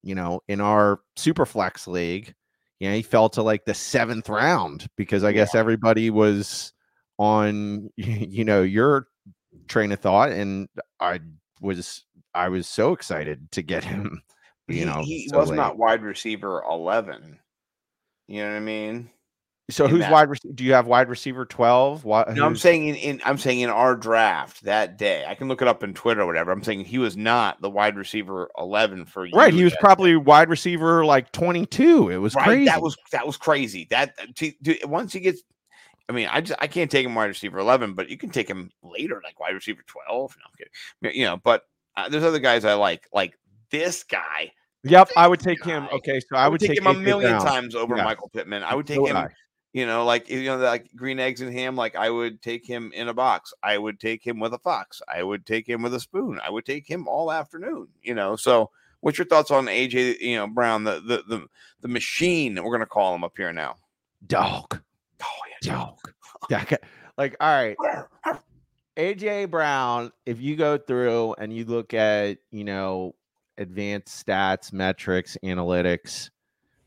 [0.02, 2.34] you know, in our super flex league,
[2.80, 6.74] you know, he fell to like the seventh round because I guess everybody was
[7.18, 9.07] on, you know, your
[9.68, 10.68] train of thought, and
[11.00, 11.20] I
[11.61, 12.04] was,
[12.34, 14.22] I was so excited to get him.
[14.68, 15.57] You he, know, he so was late.
[15.57, 17.38] not wide receiver eleven.
[18.28, 19.11] You know what I mean?
[19.70, 20.28] So in who's that- wide?
[20.30, 22.04] Rec- do you have wide receiver twelve?
[22.04, 22.32] What?
[22.34, 25.24] No, I'm saying in, in I'm saying in our draft that day.
[25.26, 26.50] I can look it up in Twitter or whatever.
[26.52, 29.36] I'm saying he was not the wide receiver eleven for you.
[29.36, 29.54] right.
[29.54, 32.11] He was probably wide receiver like twenty two.
[32.11, 32.44] It was right.
[32.44, 32.64] crazy.
[32.66, 33.86] That was that was crazy.
[33.90, 35.42] That uh, see, dude, once he gets.
[36.09, 38.48] I mean, I just I can't take him wide receiver eleven, but you can take
[38.48, 40.36] him later, like wide receiver twelve.
[40.38, 41.18] No, I'm kidding.
[41.20, 41.64] You know, but
[41.96, 43.38] uh, there's other guys I like, like
[43.70, 44.52] this guy.
[44.84, 45.88] Yep, I would take him.
[45.92, 47.44] Okay, so I would take, him a million Brown.
[47.44, 48.04] times over Yeah.
[48.04, 48.62] Michael Pittman.
[48.62, 49.16] I would take So him.
[49.16, 49.28] I.
[49.72, 51.74] You know, like you know, like green eggs and ham.
[51.76, 53.52] Like I would take him in a box.
[53.62, 55.02] I would take him with a fox.
[55.12, 56.40] I would take him with a spoon.
[56.42, 57.88] I would take him all afternoon.
[58.00, 58.36] You know.
[58.36, 60.20] So, what's your thoughts on AJ?
[60.20, 61.46] You know, Brown, the the the,
[61.82, 63.74] the machine we're gonna call him up here now.
[64.26, 64.80] dog.
[65.67, 66.12] Yeah, Dog.
[66.51, 66.79] Yeah, okay.
[67.19, 67.77] Like, all right.
[68.97, 73.14] AJ Brown, if you go through and you look at, you know,
[73.59, 76.31] advanced stats, metrics, analytics,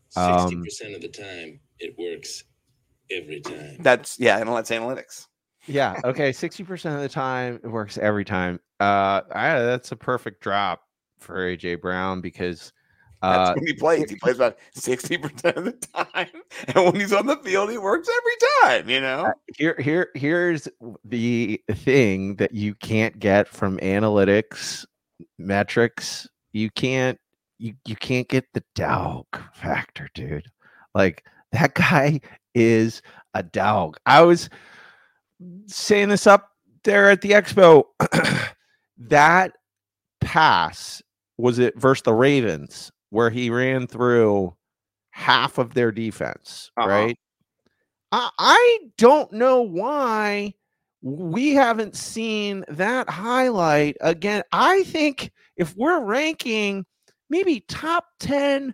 [0.10, 2.44] Sixty um, percent of the time, it works
[3.12, 3.78] every time.
[3.80, 5.28] That's yeah, and that's analytics.
[5.68, 8.60] yeah, okay, 60% of the time it works every time.
[8.80, 10.82] Uh I, that's a perfect drop
[11.20, 12.74] for AJ Brown because
[13.22, 14.10] That's uh when he plays.
[14.10, 16.30] He plays about sixty percent of the time,
[16.68, 18.90] and when he's on the field, he works every time.
[18.90, 19.34] You know.
[19.58, 20.68] here here here's
[21.04, 24.86] the thing that you can't get from analytics
[25.38, 27.20] metrics you can't
[27.58, 30.50] you you can't get the dog factor dude
[30.96, 32.20] like that guy
[32.56, 33.02] is
[33.34, 34.50] a dog i was
[35.68, 36.52] saying this up
[36.84, 37.84] there at the expo
[38.98, 39.54] that
[40.22, 41.02] pass
[41.38, 44.56] was it versus the ravens where he ran through
[45.12, 46.88] half of their defense Uh-huh.
[46.90, 47.20] right
[48.12, 50.54] I, I don't know why
[51.02, 54.44] we haven't seen that highlight again.
[54.52, 56.86] I think if we're ranking
[57.30, 58.74] maybe top 10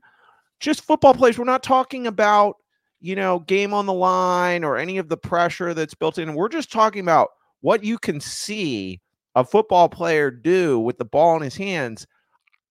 [0.59, 2.55] just football players, we're not talking about,
[3.01, 6.33] you know, game on the line or any of the pressure that's built in.
[6.33, 7.29] We're just talking about
[7.61, 9.01] what you can see
[9.35, 12.07] a football player do with the ball in his hands.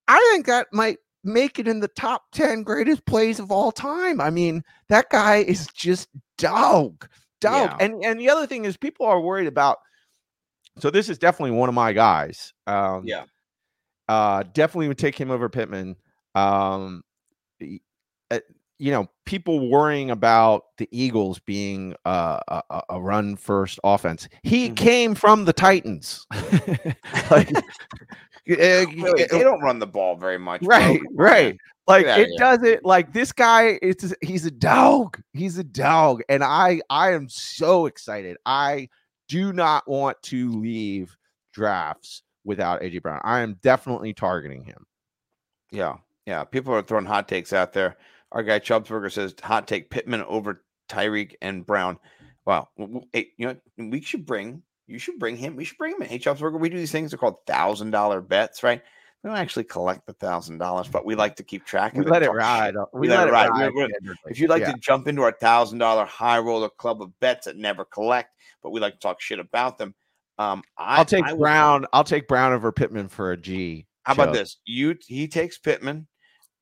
[0.09, 4.21] I think that might make it in the top 10 greatest plays of all time.
[4.21, 6.09] I mean, that guy is just
[6.39, 7.09] dog,
[7.41, 7.71] dog.
[7.81, 7.85] Yeah.
[7.87, 9.79] And and the other thing is people are worried about
[10.79, 12.53] so this is definitely one of my guys.
[12.67, 13.25] Um Yeah.
[14.09, 15.97] uh definitely would take him over Pittman.
[16.35, 17.03] Um
[18.31, 18.41] uh,
[18.81, 24.29] you know, people worrying about the Eagles being uh, a, a- run first offense.
[24.43, 24.77] He Mhm.
[24.77, 26.27] came from the Titans.
[27.31, 27.49] like,
[28.47, 30.63] Eh, eh, they don't run the ball very much.
[30.63, 31.57] right, on, right.
[31.87, 33.79] Like it doesn't like this guy.
[33.83, 35.21] It's he's a dog.
[35.33, 38.39] He's a dog, and I I am so excited.
[38.47, 38.89] I
[39.29, 41.15] do not want to leave
[41.53, 43.21] drafts without AJ Brown.
[43.23, 44.87] I am definitely targeting him.
[45.71, 46.45] Yeah, yeah.
[46.45, 47.97] People are throwing hot takes out there.
[48.33, 51.99] Our guy Chubbsburger says hot take Pittman over Tyreek and Brown.
[52.47, 52.69] Wow.
[53.13, 55.57] Hey, you know we should bring you should bring him.
[55.57, 56.09] We should bring him in.
[56.09, 57.11] Hey, Chubbsburger, we do these things.
[57.11, 58.83] They're called thousand dollar bets, right?
[59.23, 62.07] We don't actually collect the thousand dollars, but we like to keep track We of
[62.09, 62.11] it.
[62.11, 62.75] let it ride.
[62.75, 62.83] shit.
[62.93, 63.49] We, let let, it ride.
[63.51, 63.73] ride.
[63.75, 64.73] We're- we're- If you'd like Yeah.
[64.73, 68.31] to jump into our thousand dollar high roller club of bets that never collect,
[68.63, 69.95] but we like to talk shit about them.
[70.37, 71.87] Um, I, I'll take I would- Brown.
[71.93, 73.87] I'll take Brown over Pittman for a G.
[74.03, 74.59] How about this?
[74.67, 76.07] You he takes Pittman,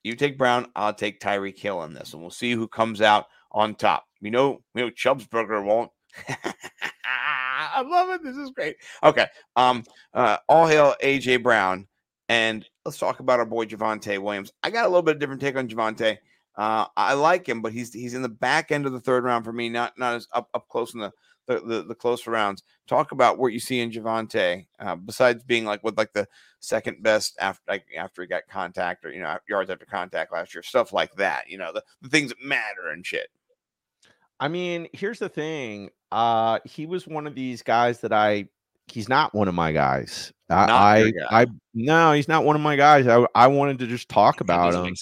[0.05, 0.71] you take Brown.
[0.77, 4.05] I'll take Tyreek Hill in this, and we'll see who comes out on top.
[4.21, 5.91] We know we know Chubbsburger won't.
[7.05, 8.23] I love it.
[8.23, 8.77] This is great.
[9.03, 9.27] Okay.
[9.57, 9.85] Um.
[10.13, 10.39] Uh.
[10.49, 11.87] All hail AJ Brown,
[12.29, 14.53] and let's talk about our boy Javonte Williams.
[14.63, 16.19] I got a little bit of different take on Javonte.
[16.57, 19.45] Uh, I like him, but he's he's in the back end of the third round
[19.45, 21.13] for me, not not as up up close in the
[21.47, 22.63] the the, the rounds.
[22.87, 26.29] Talk about what you see in Javonte, uh, besides being like with like the
[26.61, 30.55] second best after like after he got contact or you know yards after contact last
[30.55, 31.49] year, stuff like that.
[31.49, 33.29] You know the, the things that matter and shit.
[34.41, 35.91] I mean, here's the thing.
[36.11, 38.49] Uh, he was one of these guys that I.
[38.89, 40.33] He's not one of my guys.
[40.51, 41.43] I, Not I, guy.
[41.43, 43.07] I, no, he's not one of my guys.
[43.07, 44.95] I, I wanted to just talk about him.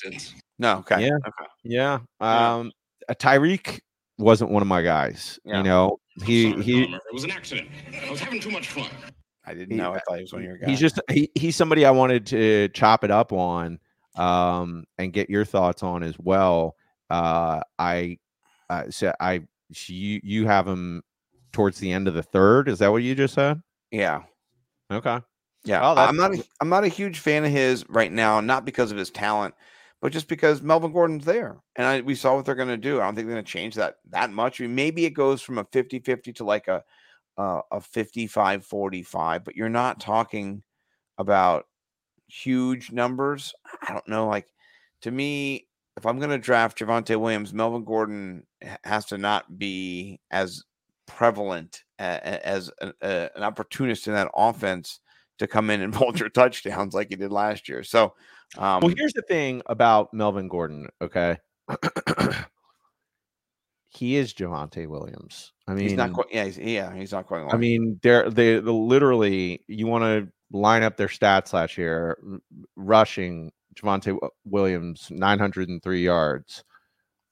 [0.59, 1.17] No, okay, Yeah.
[1.27, 1.51] okay.
[1.65, 1.99] Yeah.
[2.21, 2.55] Yeah.
[2.57, 2.71] Um,
[3.09, 3.81] uh, Tyreek
[4.19, 5.41] wasn't one of my guys.
[5.45, 5.57] Yeah.
[5.57, 6.83] You know, he Sorry, he.
[6.85, 7.69] It was an accident.
[8.07, 8.91] I was having too much fun.
[9.45, 9.93] I didn't He- know.
[9.95, 10.69] I thought he was one of your guys.
[10.69, 13.81] he's just he, he's somebody I wanted to chop it up on
[14.17, 16.77] um and get your thoughts on as well.
[17.09, 18.19] Uh I
[18.71, 19.41] uh so I
[19.73, 21.03] so you you have him
[21.53, 22.69] towards the end of the third.
[22.69, 23.61] Is that what you just said?
[23.91, 24.23] yeah.
[24.91, 25.21] Okay.
[25.65, 26.35] Yeah, Oh, I'm not.
[26.35, 29.55] A, I'm not a huge fan of his right now, not because of his talent,
[30.01, 32.99] but just because Melvin Gordon's there, and I, we saw what they're going to do.
[32.99, 34.59] I don't think they're going to change that that much.
[34.61, 36.83] I mean, maybe it goes from a 50-50 to like a
[37.37, 40.63] uh, a 55-45, but you're not talking
[41.19, 41.67] about
[42.27, 43.55] huge numbers.
[43.87, 44.29] I don't know.
[44.29, 44.47] Like
[45.03, 45.69] to me,
[45.99, 48.47] if I'm going to draft Javonte Williams, Melvin Gordon
[48.85, 50.63] has to not be as
[51.07, 55.01] prevalent as an, an opportunist in that offense
[55.39, 57.83] to come in and vulture touchdowns like he did last year.
[57.83, 58.15] So,
[58.57, 61.39] um, Well, here's the thing about Melvin Gordon, okay?
[63.89, 65.53] he is Javonte Williams.
[65.67, 66.27] I mean, he's not quite.
[66.31, 67.47] Yeah, he's, yeah, he's not quite.
[67.53, 72.19] I mean, they're they the literally you want to line up their stats last year,
[72.77, 76.65] rushing Javonte Williams 903 yards.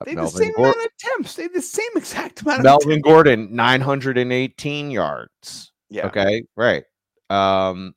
[0.05, 1.35] They had the same Gor- amount of attempts.
[1.35, 5.73] They had the same exact amount of Melvin Gordon 918 yards.
[5.91, 6.07] Yeah.
[6.07, 6.85] Okay, right.
[7.31, 7.95] Um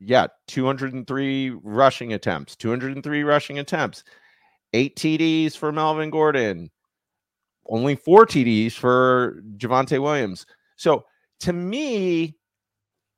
[0.00, 4.04] yeah, 203 rushing attempts, 203 rushing attempts.
[4.74, 6.70] 8 TDs for Melvin Gordon.
[7.66, 10.46] Only 4 TDs for Javonte Williams.
[10.76, 11.04] So,
[11.40, 12.36] to me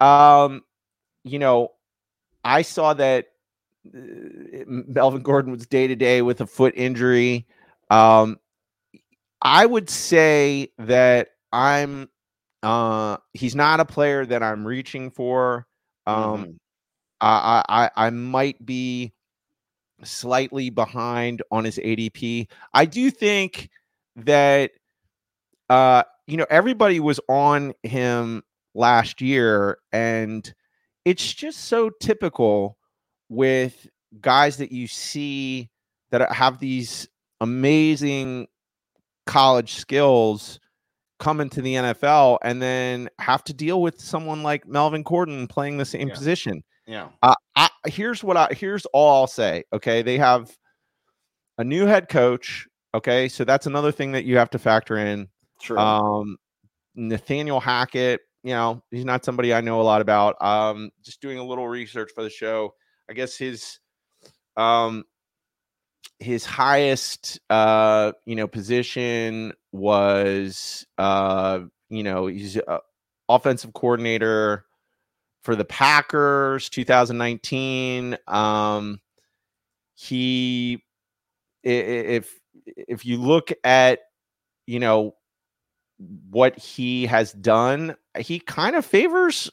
[0.00, 0.62] um
[1.24, 1.72] you know,
[2.44, 3.26] I saw that
[3.86, 3.98] uh,
[4.66, 7.46] Melvin Gordon was day to day with a foot injury.
[7.90, 8.38] Um
[9.42, 12.08] I would say that I'm
[12.62, 15.66] uh he's not a player that I'm reaching for.
[16.06, 16.56] Um Mhm.
[17.20, 19.12] I, I I I might be
[20.04, 22.48] slightly behind on his ADP.
[22.74, 23.70] I do think
[24.16, 24.72] that
[25.68, 28.42] uh you know everybody was on him
[28.74, 30.52] last year and
[31.04, 32.76] it's just so typical
[33.28, 33.88] with
[34.20, 35.70] guys that you see
[36.10, 37.08] that have these
[37.44, 38.46] amazing
[39.26, 40.58] college skills
[41.20, 45.78] come into the NFL and then have to deal with someone like Melvin Gordon playing
[45.78, 46.14] the same Yeah.
[46.14, 46.64] position.
[46.86, 47.08] Yeah.
[47.22, 49.64] Uh, I, here's what I here's all I'll say.
[49.72, 50.50] Okay, they have
[51.56, 52.66] a new head coach.
[52.94, 55.28] Okay, so that's another thing that you have to factor in.
[55.62, 55.78] True.
[55.78, 56.36] Um,
[56.94, 60.36] Nathaniel Hackett, you know, he's not somebody I know a lot about.
[60.42, 62.74] Um, just doing a little research for the show.
[63.08, 63.78] I guess his
[64.56, 65.04] um
[66.20, 71.60] his highest uh you know position was uh
[71.90, 72.58] you know he's
[73.28, 74.64] offensive coordinator
[75.42, 79.00] for the Packers 2019 um
[79.94, 80.82] he
[81.62, 84.00] if if you look at
[84.66, 85.14] you know
[86.30, 89.50] what he has done he kind of favors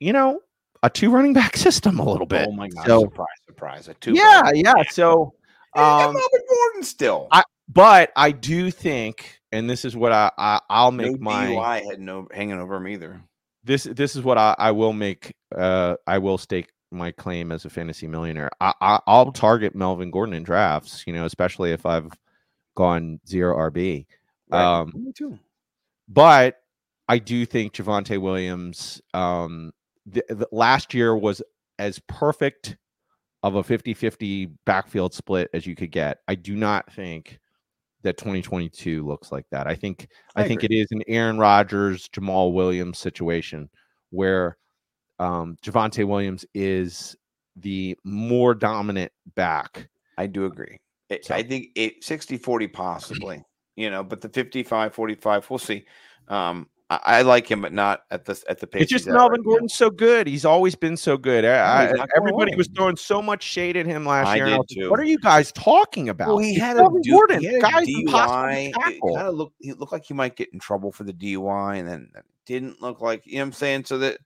[0.00, 0.40] you know
[0.82, 2.86] a two running back system a little bit oh my god!
[2.86, 3.88] so surprise, surprise!
[3.88, 4.12] A two.
[4.12, 5.32] yeah yeah so
[5.74, 7.28] Um, Melvin Gordon still.
[7.30, 11.46] I- but i do think and this is what i, I i'll no make my
[11.46, 13.22] DUI had no hanging over him either.
[13.64, 17.64] this this is what I, I will make uh I will stake my claim as
[17.64, 18.50] a fantasy millionaire.
[18.60, 22.10] I, I I'll target Melvin Gordon in drafts, you know, especially if I've
[22.74, 24.04] gone zero RB.
[24.50, 24.80] Right.
[24.80, 25.38] Um, Me too.
[26.08, 26.60] But
[27.08, 29.72] I do think Javonte Williams um
[30.04, 31.40] the, the last year was
[31.78, 32.76] as perfect
[33.42, 36.18] of a 50-50 backfield split as you could get.
[36.28, 37.38] I do not think
[38.02, 39.66] that 2022 looks like that.
[39.66, 43.68] I think I, I think it is an Aaron Rodgers, Jamaal Williams situation
[44.10, 44.56] where
[45.18, 47.16] um Javonte Williams is
[47.56, 49.88] the more dominant back.
[50.18, 50.78] I do agree.
[51.08, 53.44] It, So- I think it 60 40 possibly,
[53.76, 55.84] you know, but the 55 45, we'll see.
[56.28, 56.68] Um,
[57.04, 58.82] I, I like him, but not at the at the pace.
[58.82, 59.66] It's just Melvin right now.
[59.68, 60.26] So good.
[60.26, 61.44] He's always been so good.
[61.44, 64.46] I, I- everybody was throwing so much shade at him last year.
[64.46, 64.90] and did was like.
[64.90, 66.28] What are you guys talking about?
[66.28, 67.40] Well, he had a, Melvin du- Gordon.
[67.40, 68.72] he had a Guy's DUI.
[68.74, 69.54] Kind of looked.
[69.60, 72.10] He looked like he might get in trouble for the DUI, and then
[72.46, 73.22] didn't look like.
[73.26, 73.84] You know what I'm saying?
[73.86, 74.18] So that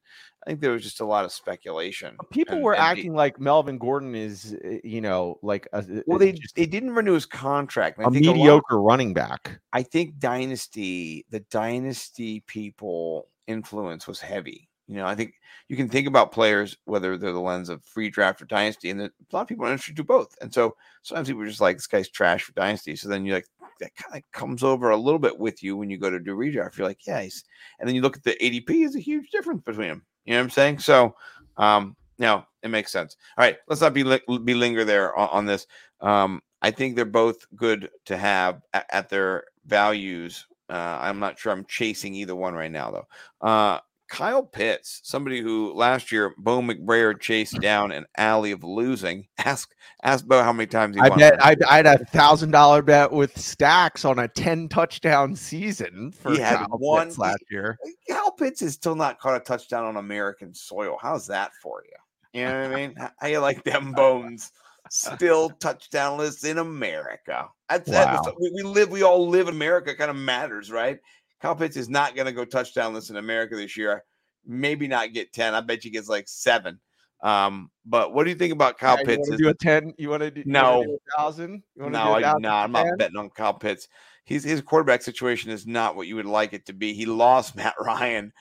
[0.46, 2.16] I think there was just a lot of speculation.
[2.30, 6.16] People and- were and acting like Melvin Gordon is, uh, you know, like a, well,
[6.16, 7.98] uh, they just they didn't renew his contract.
[7.98, 9.60] a think a lot- mediocre running back.
[9.72, 14.68] I think dynasty, the dynasty people influence was heavy.
[14.86, 15.34] You know, I think
[15.68, 19.00] you can think about players whether they're the lens of free draft or dynasty, and
[19.00, 20.36] a lot of people are interested to do both.
[20.40, 23.38] And so sometimes people are just like, "This guy's trash for dynasty." So then you're
[23.38, 23.48] like,
[23.80, 26.36] that kind of comes over a little bit with you when you go to do
[26.36, 26.78] redraft.
[26.78, 27.42] You're like, "Yeah," he's,
[27.80, 28.84] and then you look at the ADP.
[28.84, 30.06] Is a huge difference between them.
[30.26, 30.78] You know what I'm saying?
[30.80, 31.14] So,
[31.56, 33.16] um, no, it makes sense.
[33.38, 35.66] All right, let's not be be linger there on, on this.
[36.00, 40.46] Um, I think they're both good to have at, at their values.
[40.68, 43.46] Uh, I'm not sure I'm chasing either one right now, though.
[43.46, 49.26] Uh, Kyle Pitts, somebody who last year Bo McBrayer chased down an alley of losing.
[49.38, 49.70] Ask
[50.02, 51.18] ask Bo how many times he I won.
[51.18, 56.12] bet I, I had a thousand dollar bet with stacks on a ten touchdown season
[56.12, 57.78] for He had Kyle one- Pitts last year.
[58.08, 60.98] Kyle Pitts is still not caught a touchdown on American soil.
[61.00, 62.40] How's that for you?
[62.40, 62.94] You know what I mean?
[62.96, 64.52] How- you like them bones?
[64.90, 67.48] Still touchdownless in America.
[67.68, 68.90] That's, that's we, we live.
[68.90, 69.94] We all live in America.
[69.96, 70.98] Kind of matters, right?
[71.42, 74.04] Kyle Pitts is not going to go touchdownless in America this year.
[74.46, 75.54] Maybe not get ten.
[75.54, 76.78] I bet you gets like seven.
[77.20, 79.28] Um, but what do you think about Kyle Yeah, you Pitts?
[79.28, 79.92] wanna do a ten?
[79.98, 80.98] You want to do you No.
[81.16, 81.64] thousand?
[81.74, 82.64] You no, do a I do not.
[82.64, 83.88] I'm not betting on Kyle Pitts.
[84.26, 86.92] He's his quarterback situation is not what you would like it to be.
[86.92, 88.32] He lost Matt Ryan,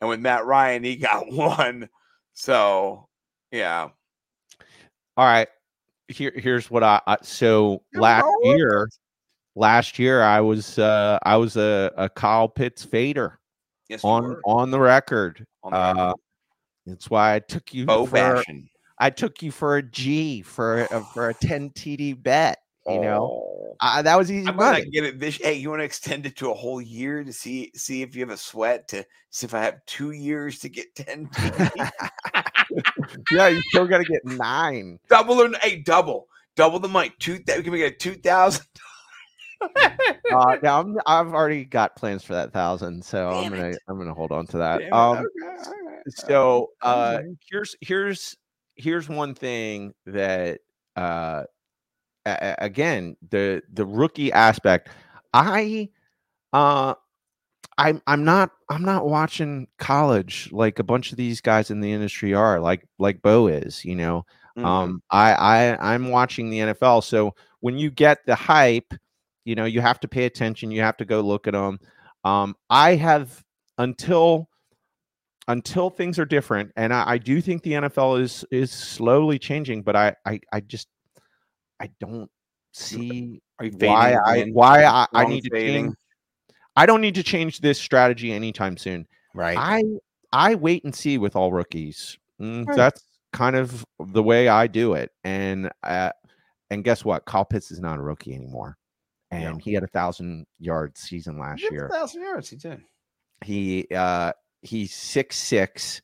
[0.00, 1.88] and with Matt Ryan, he got one.
[2.32, 3.08] So,
[3.52, 3.90] yeah,
[5.16, 5.48] All right.
[6.08, 8.88] Here, here's what I, I so last year,
[9.54, 13.38] last year I was uh I was a, a Kyle Pitts fader
[13.88, 15.46] yes, on were on the record.
[15.62, 16.00] on the record.
[16.00, 16.14] Uh,
[16.86, 18.68] that's why I took you Bo for bashing.
[18.98, 22.58] I took you for a G for a, for a 10 TD bet.
[22.86, 23.76] You know, Oh.
[23.80, 24.82] uh, that was easy I'm money.
[24.84, 25.36] not get it this.
[25.38, 28.20] Hey, you want to extend it to a whole year to see see if you
[28.20, 31.30] have a sweat to see if I have two years to get ten.
[33.32, 34.98] yeah, you still got to get nine.
[35.08, 37.12] double or hey, double, double the money.
[37.18, 37.38] Two.
[37.46, 38.66] We can make it two thousand.
[40.30, 43.78] Uh, now I'm, I've already got plans for that thousand, so I'm gonna it.
[43.88, 44.80] I'm gonna hold on to that.
[44.80, 44.92] Damn.
[44.92, 47.20] Um, Okay, right, so uh
[47.50, 48.36] here's here's
[48.76, 50.60] here's one thing that
[50.96, 51.44] uh
[52.26, 54.88] again the the rookie aspect
[55.32, 55.88] i
[56.52, 56.94] uh
[57.78, 61.92] i'm i'm not i'm not watching college like a bunch of these guys in the
[61.92, 64.24] industry are like like bo is you know
[64.56, 64.64] Mhm.
[64.64, 68.94] um i i i'm watching the nfl so when you get the hype
[69.44, 71.78] you know you have to pay attention you have to go look at them
[72.24, 73.42] um i have
[73.78, 74.48] until
[75.48, 79.82] until things are different and I, I do think the nfl is is slowly changing
[79.82, 80.88] but i i, I just
[81.84, 82.30] i don't
[82.72, 83.40] see
[83.78, 85.94] why i why i, I need to change
[86.76, 89.58] i don't need to change this strategy anytime soon right?
[89.58, 89.82] I
[90.32, 92.18] I wait and see with all rookies.
[92.40, 92.76] Mm, Right.
[92.76, 95.12] That's kind of the way I do it.
[95.22, 96.10] And uh,
[96.70, 97.24] and guess what?
[97.24, 98.76] Kyle Pitts is not a rookie anymore,
[99.30, 99.62] and Yeah.
[99.62, 101.86] he had a thousand yard season last year.
[101.86, 102.50] a thousand yards.
[102.50, 102.82] He did.
[103.44, 104.32] He uh
[104.62, 106.00] he's six six,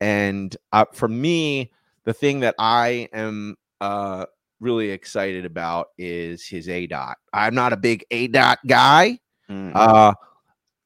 [0.00, 1.72] and uh, for me,
[2.04, 4.26] the thing that I am uh
[4.60, 7.14] really excited about is his aDOT.
[7.32, 9.18] I'm not a big aDOT guy,
[9.50, 9.72] Mhm.
[9.74, 10.14] uh, How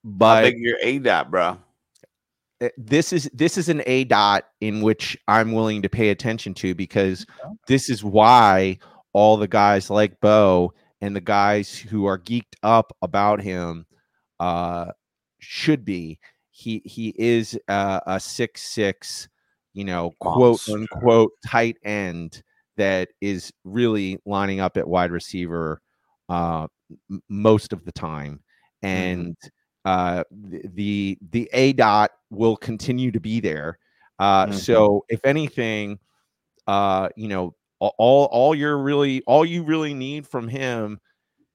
[0.05, 1.59] but big your aDOT, bro?
[2.61, 6.75] uh, this is this is an aDOT in which I'm willing to pay attention to
[6.75, 7.25] because
[7.67, 8.79] this is why
[9.13, 13.87] all the guys like Bo and the guys who are geeked up about him
[14.41, 14.87] uh
[15.39, 16.19] should be.
[16.51, 19.29] He he is uh, a six six,
[19.75, 22.43] you know, quote unquote tight end
[22.79, 25.83] that is really lining up at wide receiver
[26.31, 26.67] uh
[27.11, 28.41] m- most of the time.
[28.83, 29.37] And
[29.85, 33.79] uh the the aDOT will continue to be there.
[34.19, 34.55] Uh Mhm.
[34.55, 35.99] so if anything
[36.67, 41.01] uh you know all all you're really all you really need from him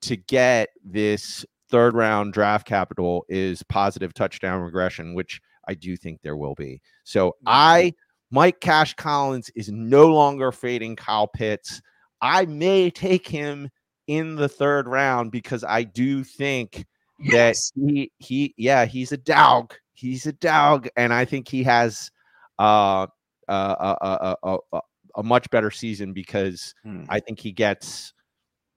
[0.01, 6.21] to get this third round draft capital is positive touchdown regression which i do think
[6.21, 6.82] there will be.
[7.03, 7.93] So i
[8.34, 11.79] Mike Cash Collins is no longer fading Kyle Pitts.
[12.19, 13.69] I may take him
[14.07, 16.84] in the third round because I do think
[17.29, 22.09] that he he yeah he's a dog he's a dog and I think he has
[22.57, 23.05] uh,
[23.47, 24.79] uh, uh, uh, uh, uh,
[25.15, 27.03] a much better season because Hmm.
[27.09, 28.13] I think he gets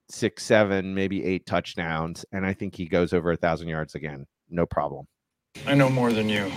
[0.07, 4.27] six, seven, maybe eight touchdowns, and I think he goes over a thousand yards again.
[4.51, 5.07] No problem.
[5.65, 6.51] I know more than you.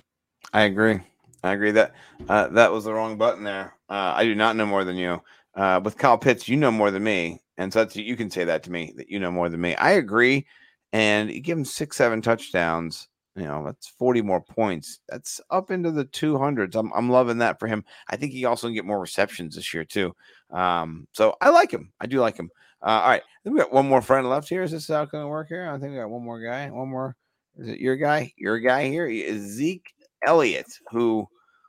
[0.52, 1.00] I agree.
[1.42, 1.94] I agree that
[2.28, 3.74] uh, that was the wrong button there.
[3.88, 5.22] Uh, I do not know more than you.
[5.54, 8.62] Uh, with Kyle Pitts, you know more than me, and so you can say that
[8.64, 9.74] to me that you know more than me.
[9.74, 10.46] I agree,
[10.92, 13.08] and you give him six, seven touchdowns.
[13.36, 15.00] You know that's forty more points.
[15.08, 16.76] That's up into the two hundreds.
[16.76, 17.84] I'm I'm loving that for him.
[18.08, 20.14] I think he also can get more receptions this year too.
[20.50, 21.92] Um, so I like him.
[22.00, 22.50] I do like him.
[22.82, 24.62] Uh, all right, we got one more friend left here.
[24.62, 25.68] Is this how it's going to work here?
[25.68, 26.70] I think we got one more guy.
[26.70, 27.16] One more.
[27.58, 28.32] Is it your guy?
[28.36, 29.92] Your guy here He is Zeke
[30.24, 31.28] Elliott, who,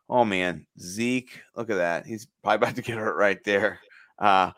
[0.09, 2.05] oh man, Zeke, look at that.
[2.05, 3.79] He's probably about to get hurt right there.
[4.19, 4.51] Uh,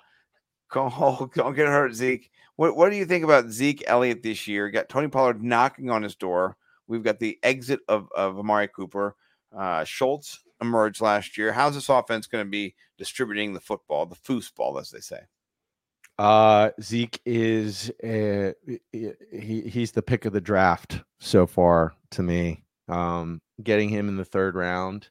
[0.74, 2.30] don't, don't get hurt, Zeke.
[2.56, 4.70] What, what do you think about Zeke Elliott this year?
[4.70, 6.58] Got Tony Pollard knocking on his door.
[6.88, 9.16] We've got the exit of, of Amari Cooper.
[9.56, 11.52] Uh, Schultz emerged last year.
[11.52, 15.20] How's this offense going to be distributing the football, the foosball, as they say?
[16.20, 18.52] Uh, Zeke is uh,
[18.91, 22.64] he he's the pick of the draft so far to me.
[22.88, 25.09] Um, getting him in the third round,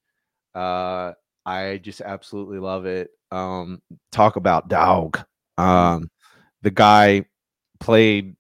[0.54, 1.12] uh,
[1.44, 3.10] I just absolutely love it.
[3.30, 3.80] Um,
[4.10, 5.24] talk about dog.
[5.58, 6.10] Um,
[6.62, 7.26] the guy
[7.80, 8.36] played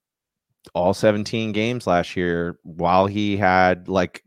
[0.74, 4.22] all 17 games last year while he had like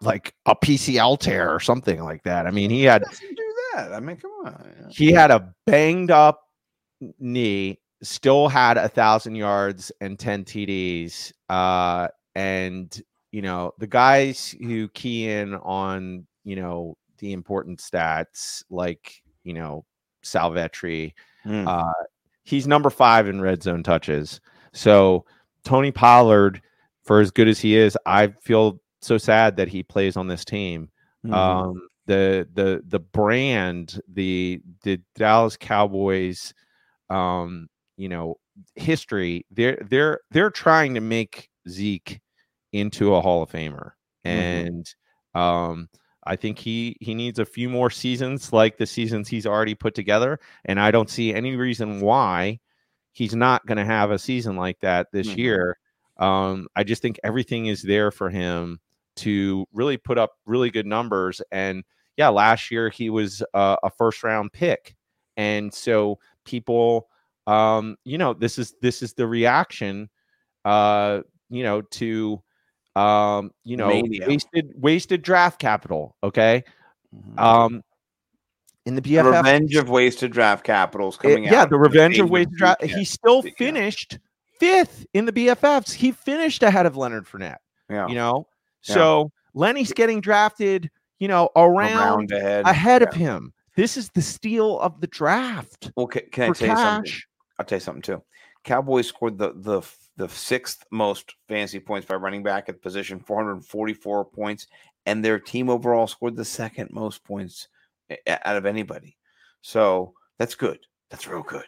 [0.00, 2.46] like a PCL tear or something like that.
[2.46, 3.92] I mean, he had do that.
[3.92, 4.86] I mean, come on.
[4.90, 6.42] he had a banged up
[7.18, 11.32] knee, still had a thousand yards and 10 TDs.
[11.48, 13.02] Uh, and
[13.32, 19.52] you know, the guys who key in on, you know, the important stats like, you
[19.54, 19.84] know,
[20.24, 21.12] Salvetri,
[21.44, 21.66] Hmm.
[21.66, 21.92] uh,
[22.44, 24.40] he's number five in red zone touches.
[24.72, 25.24] So
[25.64, 26.60] Tony Pollard,
[27.04, 30.44] for as good as he is, I feel so sad that he plays on this
[30.44, 30.90] team
[31.24, 31.32] Mhm.
[31.34, 36.52] um the the the brand the the Dallas Cowboys
[37.08, 38.38] um you know
[38.74, 42.20] history they're they're they're trying to make Zeke
[42.72, 43.92] into a Hall of Famer
[44.24, 44.86] and
[45.34, 45.88] um
[46.24, 49.94] I think he he needs a few more seasons like the seasons he's already put
[49.94, 52.60] together and I don't see any reason why
[53.12, 55.36] he's not going to have a season like that this Mhm.
[55.36, 55.78] year
[56.18, 58.80] um I just think everything is there for him
[59.16, 61.42] to really put up really good numbers.
[61.50, 61.84] And
[62.16, 64.94] yeah, last year he was uh, a first round pick,
[65.36, 67.08] and so people,
[67.46, 70.08] um, you know, this is this is the reaction,
[70.64, 72.42] uh, you know, to
[72.96, 74.26] um, you know, Mania.
[74.26, 76.16] wasted wasted draft capital.
[76.22, 76.64] Okay,
[77.14, 77.38] Mhm.
[77.40, 77.82] um,
[78.86, 81.52] in the The BFF, revenge of wasted draft capitals it- coming out.
[81.52, 82.82] yeah, the revenge of wasted draft.
[82.82, 83.52] He still Yeah.
[83.58, 84.18] finished
[84.58, 85.92] fifth in the BFFs.
[85.92, 88.06] He finished ahead of Leonard Fournette yeah.
[88.08, 88.46] you know
[88.84, 88.94] Yeah.
[88.94, 92.66] so lenny's getting drafted you know around, around ahead.
[92.66, 96.68] ahead of him this is the steal of the draft Well, can, can I tell
[96.68, 97.04] you something?
[97.04, 97.26] cash
[97.58, 98.22] I'll tell you something too.
[98.64, 99.80] Cowboys scored the the
[100.20, 104.66] the sixth most fantasy points by running back at position, 444 points,
[105.06, 107.68] and their team overall scored the second most points
[108.28, 109.16] out of anybody.
[109.62, 110.78] So that's good.
[111.08, 111.64] That's real good,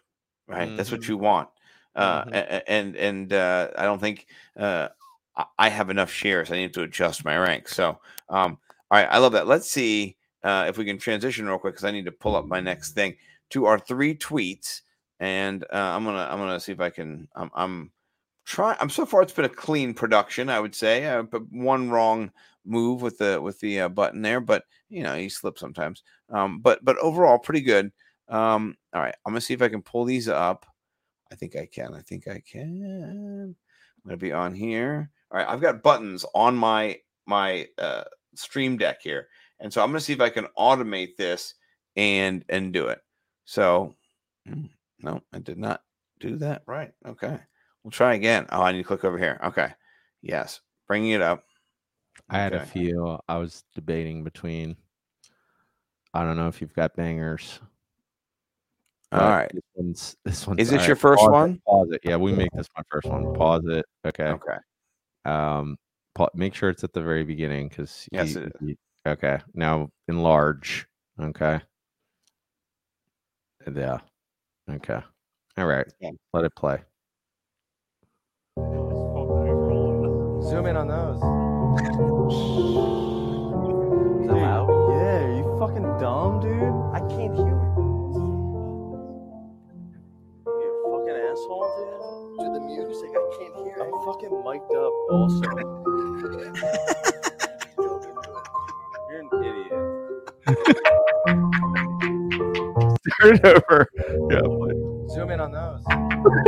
[0.47, 0.77] right?
[0.77, 1.09] That's what Mhm.
[1.09, 1.49] you want.
[1.95, 2.33] Uh, Mhm.
[2.35, 4.27] a- and and uh, I don't think
[4.57, 4.89] uh,
[5.37, 6.53] I- I have enough shares.
[6.53, 7.69] I need to adjust my rank.
[7.69, 8.59] So, um,
[8.91, 9.47] all right, I love that.
[9.47, 12.47] Let's see uh, if we can transition real quick because I need to pull up
[12.47, 13.17] my next thing
[13.51, 14.83] to our three tweets,
[15.21, 17.29] and uh, I'm gonna I'm gonna see if I can.
[17.35, 17.93] I'm I'm
[18.45, 18.77] trying.
[18.81, 19.23] I'm so far.
[19.23, 21.07] It's been a clean production, I would say.
[21.07, 22.31] Uh, but one wrong
[22.65, 26.03] move with the with the uh, button there, but you know you slip sometimes.
[26.31, 27.93] Um, but but overall, pretty good.
[28.29, 30.67] Um, all right, I'm gonna see if I can pull these up.
[31.31, 31.95] I think I can.
[31.95, 33.55] I think I can.
[34.05, 35.11] I'm gonna be on here.
[35.31, 39.29] All right, I've got buttons on my my uh, stream deck here,
[39.61, 41.55] and so I'm gonna see if I can automate this
[41.97, 43.01] and and do it.
[43.45, 43.95] So,
[44.47, 44.67] hmm,
[45.01, 45.83] no, I did not
[46.21, 46.93] do that right.
[47.07, 47.39] Okay,
[47.85, 48.47] we'll try again.
[48.51, 49.41] Oh, I need to click over here.
[49.45, 49.73] Okay,
[50.23, 51.45] yes, bringing it up.
[52.29, 54.77] i had a few i was debating between
[56.15, 57.59] i don't know if you've got bangers
[59.13, 59.51] All but right.
[59.53, 61.63] this one's this one's Is this your right, first pause it, one?
[61.67, 64.59] pause it yeah we make this my first one pause it okay Okay.
[65.25, 65.77] um
[66.15, 68.77] pa- make sure it's at the very beginning because Yes, it is.
[69.07, 70.87] okay now enlarge
[71.19, 71.61] okay
[73.75, 73.99] yeah
[74.71, 75.01] okay
[75.57, 76.11] all right Yeah.
[76.35, 76.79] let it play
[80.53, 81.17] Zoom in on those.
[84.21, 84.69] Is that loud?
[84.91, 86.61] Yeah, are you fucking dumb, dude?
[86.93, 87.59] I can't hear you.
[90.45, 92.39] You fucking asshole, dude.
[92.39, 93.11] Do the music.
[93.11, 94.05] I can't hear I'm it.
[94.05, 95.43] fucking mic'd up also.
[99.09, 99.83] You're an idiot.
[103.23, 103.79] Turn it over.
[104.31, 105.13] Yeah, please.
[105.15, 105.83] Zoom in on those.
[106.23, 106.39] Hello?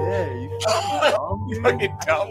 [0.00, 2.30] Yeah, you fucking dumb, You fucking dumb.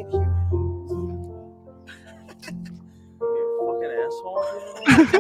[3.22, 4.44] You fucking asshole,
[4.86, 5.12] dude.
[5.12, 5.18] Do.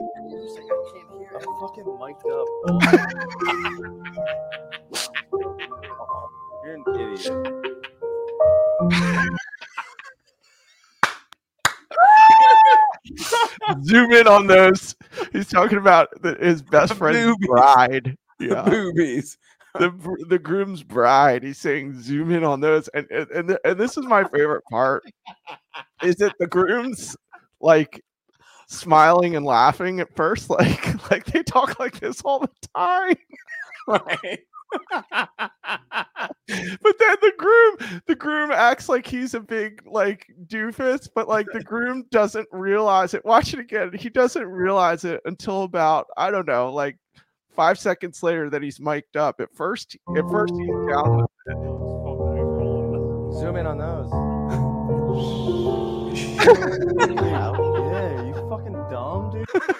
[0.57, 2.47] I can't hear I'm fucking mic'd up.
[6.63, 7.35] You're an idiot.
[13.83, 14.95] Zoom in on those.
[15.31, 18.15] He's talking about the, his best friend's boobies.
[18.39, 18.65] Bride.
[18.65, 19.37] The boobies.
[19.75, 21.43] the the groom's bride.
[21.43, 24.63] He's saying zoom in on those, and and and, th- and this is my favorite
[24.69, 25.03] part.
[26.03, 27.15] Is that the groom's
[27.61, 28.03] like
[28.67, 33.15] smiling and laughing at first, like like they talk like this all the time.
[33.87, 34.39] Right.
[36.47, 41.47] But then the groom, the groom acts like he's a big like doofus, but like
[41.53, 43.23] the groom doesn't realize it.
[43.25, 43.91] Watch it again.
[43.93, 46.97] He doesn't realize it until about I don't know, like
[47.55, 49.39] five seconds later that he's mic'd up.
[49.39, 51.17] At first, at first he's down.
[51.17, 51.57] with it.
[53.39, 54.09] Zoom in on those.
[57.33, 59.47] yeah, you fucking dumb, dude.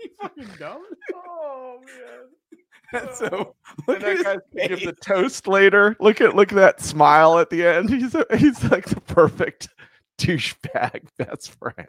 [0.00, 0.84] you fucking dumb.
[1.14, 2.28] Oh man.
[2.92, 3.56] That's so.
[3.76, 5.96] And Look that at guy's his gonna give the toast later.
[5.98, 7.90] Look at look at that smile at the end.
[7.90, 9.68] He's a, he's like the perfect
[10.18, 11.88] douchebag best friend.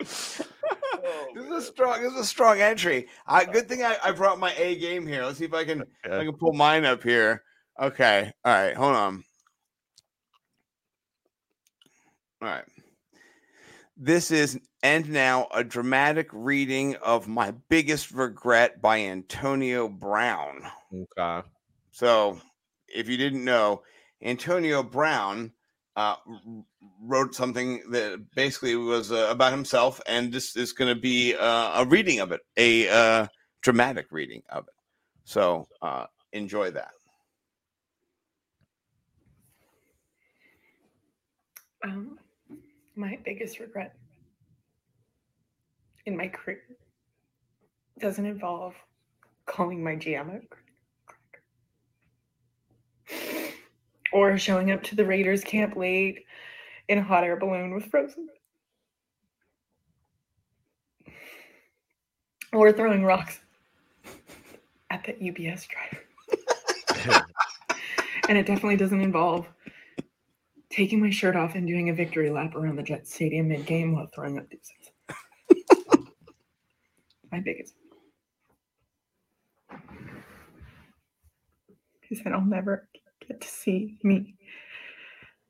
[1.52, 2.02] This is a strong.
[2.02, 3.08] This is a strong entry.
[3.26, 5.22] I, good thing I, I brought my A game here.
[5.24, 5.82] Let's see if I can.
[6.02, 7.42] if I can pull mine up here.
[7.78, 8.32] Okay.
[8.44, 8.74] All right.
[8.74, 9.24] Hold on.
[12.40, 12.64] All right.
[13.98, 20.62] This is and now a dramatic reading of My Biggest Regret by Antonio Brown.
[21.18, 21.46] Okay.
[21.90, 22.40] So,
[22.88, 23.82] if you didn't know,
[24.22, 25.52] Antonio Brown
[25.96, 26.16] uh,
[27.02, 31.82] wrote something that basically was uh, about himself, and this is going to be uh,
[31.82, 33.26] a reading of it, a uh,
[33.62, 34.74] dramatic reading of it.
[35.24, 36.92] So, uh, enjoy that.
[41.84, 42.18] Um,
[42.96, 43.94] my biggest regret
[46.06, 46.62] in my career
[47.98, 48.74] doesn't involve
[49.46, 50.40] calling my GM a
[53.06, 53.41] cracker
[54.12, 56.24] or showing up to the Raiders camp late
[56.88, 58.28] in a hot air balloon with Frozen
[62.52, 63.40] or throwing rocks
[64.90, 66.04] at the UPS driver.
[68.28, 69.48] and it definitely doesn't involve
[70.70, 73.94] taking my shirt off and doing a victory lap around the Jet Stadium mid game
[73.94, 74.72] while throwing up deuces.
[77.32, 77.74] my biggest.
[82.00, 82.88] Because then I'll never
[83.26, 84.34] get to see me,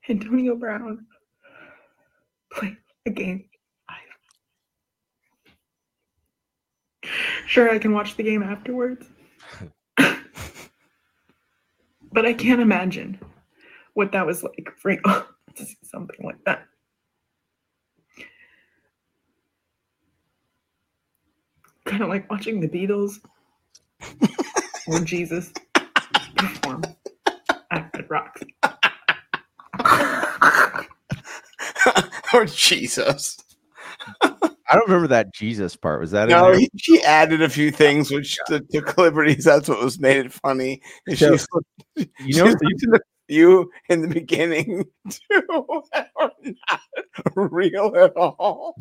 [0.09, 1.07] Antonio Brown,
[2.53, 3.45] play a game.
[7.47, 9.07] Sure, I can watch the game afterwards.
[9.97, 10.17] but
[12.25, 13.19] I can't imagine
[13.95, 16.65] what that was like for you to see something like that.
[21.85, 23.19] Kind of like watching the Beatles
[24.87, 25.72] or Jesus perform at Red
[28.13, 28.43] Rocks.
[32.35, 33.39] or Jesus.
[34.23, 36.01] I don't remember that Jesus part.
[36.01, 39.45] Was that in No, he, she added a few things which to, took liberties.
[39.45, 40.81] That's what was made it funny.
[41.07, 41.45] And So, she
[41.97, 47.95] you she know- slipped in the few in the beginning too that were not real
[47.97, 48.75] at all.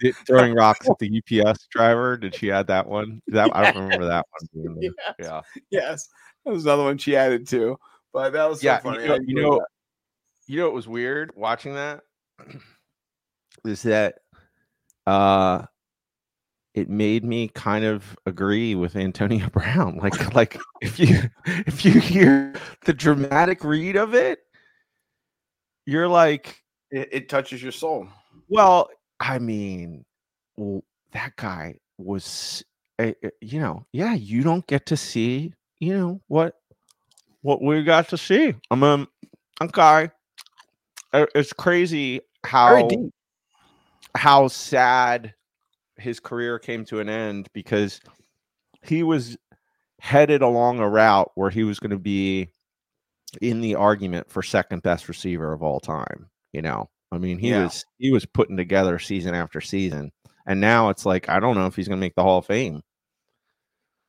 [0.00, 2.16] Did- throwing rocks at the UPS driver?
[2.16, 3.20] Did she add that one?
[3.28, 4.48] That I don't remember that one.
[4.80, 5.14] being there.
[5.20, 5.40] Yeah.
[5.70, 6.08] Yes,
[6.44, 7.76] that was another one she added too.
[8.14, 9.02] But that was so yeah, funny.
[9.02, 9.66] You know, you know,
[10.46, 12.02] you know, what was weird watching that
[13.64, 14.20] is that
[15.06, 15.64] uh
[16.74, 19.98] it made me kind of agree with Antonio Brown.
[19.98, 22.54] Like, like if you if you hear
[22.84, 24.40] the dramatic read of it,
[25.84, 28.06] you're like, it, it touches your soul.
[28.48, 30.04] well, I mean,
[30.56, 30.82] w-
[31.12, 32.64] that guy was,
[32.98, 36.54] uh, uh, you know, yeah, you don't get to see, you know, what
[37.44, 38.54] what we got to see.
[38.70, 39.06] I mean,
[39.62, 40.08] okay,
[41.12, 42.88] it's crazy how
[44.16, 45.34] how sad
[45.96, 48.00] his career came to an end because
[48.82, 49.36] he was
[50.00, 52.48] headed along a route where he was going to be
[53.42, 56.30] in the argument for second best receiver of all time.
[56.52, 57.64] You know, I mean, he Yeah.
[57.64, 60.12] was he was putting together season after season,
[60.46, 62.46] and now it's like I don't know if he's going to make the Hall of
[62.46, 62.80] Fame.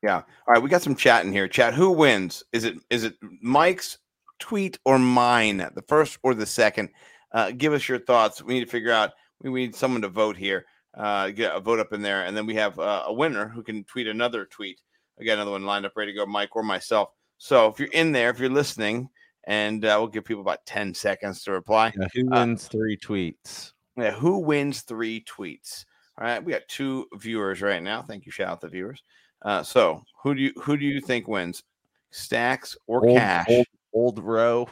[0.05, 0.17] Yeah.
[0.17, 1.47] All right, we got some chat in here.
[1.47, 2.43] Chat, who wins?
[2.53, 3.97] Is it is it Mike's
[4.37, 5.57] tweet or mine?
[5.57, 6.89] The first or the second?
[7.31, 8.43] Uh, give us your thoughts.
[8.43, 9.13] We need to figure out.
[9.41, 10.67] We we need someone to vote here.
[10.95, 13.63] Uh, get a vote up in there, and then we have uh, a winner who
[13.63, 14.79] can tweet another tweet.
[15.19, 17.09] I got another one lined up, ready to go, Mike or myself.
[17.39, 19.09] So if you're in there, if you're listening,
[19.45, 21.91] and uh, we'll give people about ten seconds to reply.
[21.99, 23.71] Yeah, who Uh, wins three tweets?
[23.97, 25.85] Yeah, who wins three tweets?
[26.19, 28.03] All right, we got two viewers right now.
[28.03, 28.31] Thank you.
[28.31, 29.01] Shout out the viewers.
[29.45, 31.63] Uh, so who do you who do you think wins?
[32.11, 33.45] Stacks or Old, cash?
[33.47, 34.67] old, old row,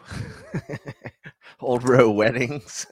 [1.61, 2.85] old row weddings.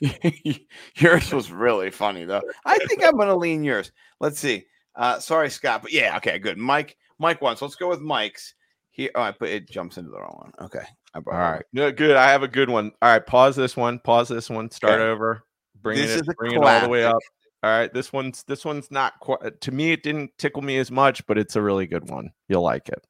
[0.96, 2.42] yours was really funny though.
[2.64, 3.92] I think I'm gonna lean yours.
[4.20, 4.64] Let's see.
[4.96, 6.56] Uh, sorry, Scott, but yeah, okay, good.
[6.56, 7.56] Mike, Mike won.
[7.56, 8.54] So let's go with Mike's.
[8.90, 10.66] Here, oh, I put it jumps into the wrong one.
[10.66, 11.52] Okay, All brought it over.
[11.54, 12.16] right, no, good.
[12.16, 12.92] I have a good one.
[13.02, 13.98] All right, pause this one.
[13.98, 14.70] Pause this one.
[14.70, 15.02] Start Okay.
[15.10, 15.42] over.
[15.82, 17.18] Bring This it, bring it all the way up.
[17.64, 19.38] All right, this one's this one's not quite.
[19.42, 22.30] Uh, to me, it didn't tickle me as much, but it's a really good one.
[22.46, 23.06] You'll like it.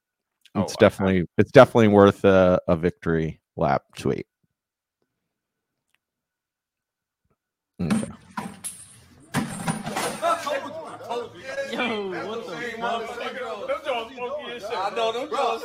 [0.55, 4.25] Oh, It's I- definitely it's definitely worth a, a victory lap tweet.
[7.81, 8.07] Okay.
[11.73, 13.19] Yo, what the fuck?
[14.73, 15.63] I know them girls.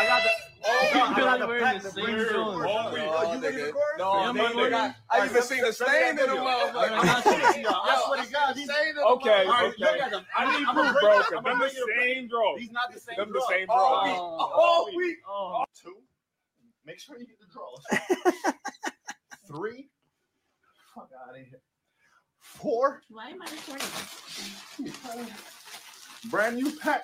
[0.00, 0.41] I got the.
[0.94, 2.30] Oh, I you got guys the same weird.
[2.32, 2.66] Jones.
[2.68, 3.72] Oh, you nigga.
[3.98, 6.74] No, Yeah, they- man, they got- I even seen the stain in them motherfuckers.
[7.04, 10.10] I swear to God, these Okay, All right, okay.
[10.10, 10.24] look.
[10.36, 12.58] I need proof, bro, bring- 'cause I'm them gonna the same draws.
[12.58, 13.48] These not the same Them the draws.
[13.48, 14.14] same All week.
[14.16, 14.96] Oh, All week.
[14.96, 15.18] week.
[15.26, 15.32] Oh.
[15.32, 15.64] oh, oh.
[15.82, 15.96] Two.
[16.84, 17.84] Make sure you get the draws.
[19.46, 19.88] Three.
[20.94, 21.60] Fuck out of here.
[22.40, 23.02] Four.
[23.08, 23.88] Why am I recording?
[26.30, 27.02] Brand new pack.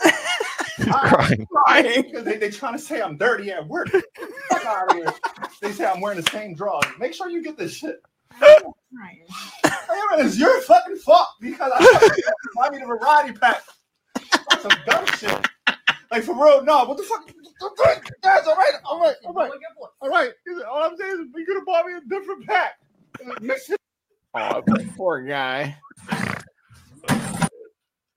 [0.80, 1.46] crying.
[1.46, 3.88] crying because they, they trying to say I'm dirty at work.
[3.90, 5.12] Fuck out of here.
[5.60, 6.86] They say I'm wearing the same drawers.
[6.98, 8.02] Make sure you get this shit.
[8.40, 8.56] Hey,
[9.62, 12.08] man, it's your fucking fault because I
[12.56, 13.62] buy me the variety pack.
[14.14, 15.46] That's some dumb shit.
[16.10, 16.84] Like for real, no.
[16.84, 17.30] What the fuck?
[18.22, 18.72] That's all right.
[18.84, 19.16] All right.
[19.24, 19.50] All right.
[20.00, 20.32] All right.
[20.70, 22.78] All I'm saying is you could have bought me a different pack.
[24.34, 24.62] Oh,
[24.96, 25.76] poor guy.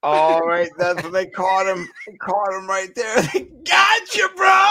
[0.06, 1.88] All right, that's what they caught him.
[2.06, 3.22] They caught him right there.
[3.22, 4.68] They got you, bro.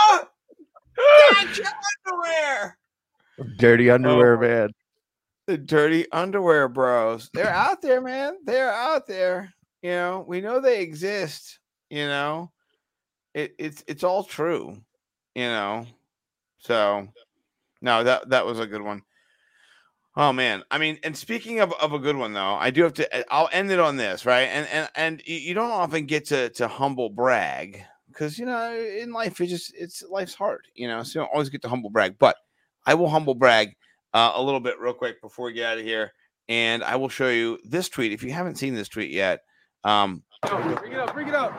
[1.31, 1.67] Got your
[2.07, 2.77] underwear.
[3.57, 4.39] Dirty oh, underwear Oh.
[4.39, 4.69] man.
[5.47, 7.29] The dirty underwear bros.
[7.33, 8.37] They're out there, man.
[8.45, 9.53] They're out there.
[9.81, 11.59] You know, we know they exist.
[11.89, 12.51] You know,
[13.33, 14.77] it, it's it's all true.
[15.35, 15.85] You know,
[16.59, 17.09] so
[17.81, 19.01] no, that that was a good one.
[20.17, 22.93] Oh man, I mean, and speaking of, of a good one though, I do have
[22.93, 23.33] to.
[23.33, 24.43] I'll end it on this, right?
[24.43, 29.11] And and and you don't often get to to humble brag because you know in
[29.11, 31.03] life it's just it's life's hard, you know.
[31.03, 32.37] So you don't always get to humble brag, but
[32.85, 33.75] I will humble brag
[34.13, 36.13] uh, a little bit real quick before we get out of here,
[36.47, 38.13] and I will show you this tweet.
[38.13, 39.41] If you haven't seen this tweet yet,
[39.83, 41.13] um, Bring it up.
[41.13, 41.51] Bring it up.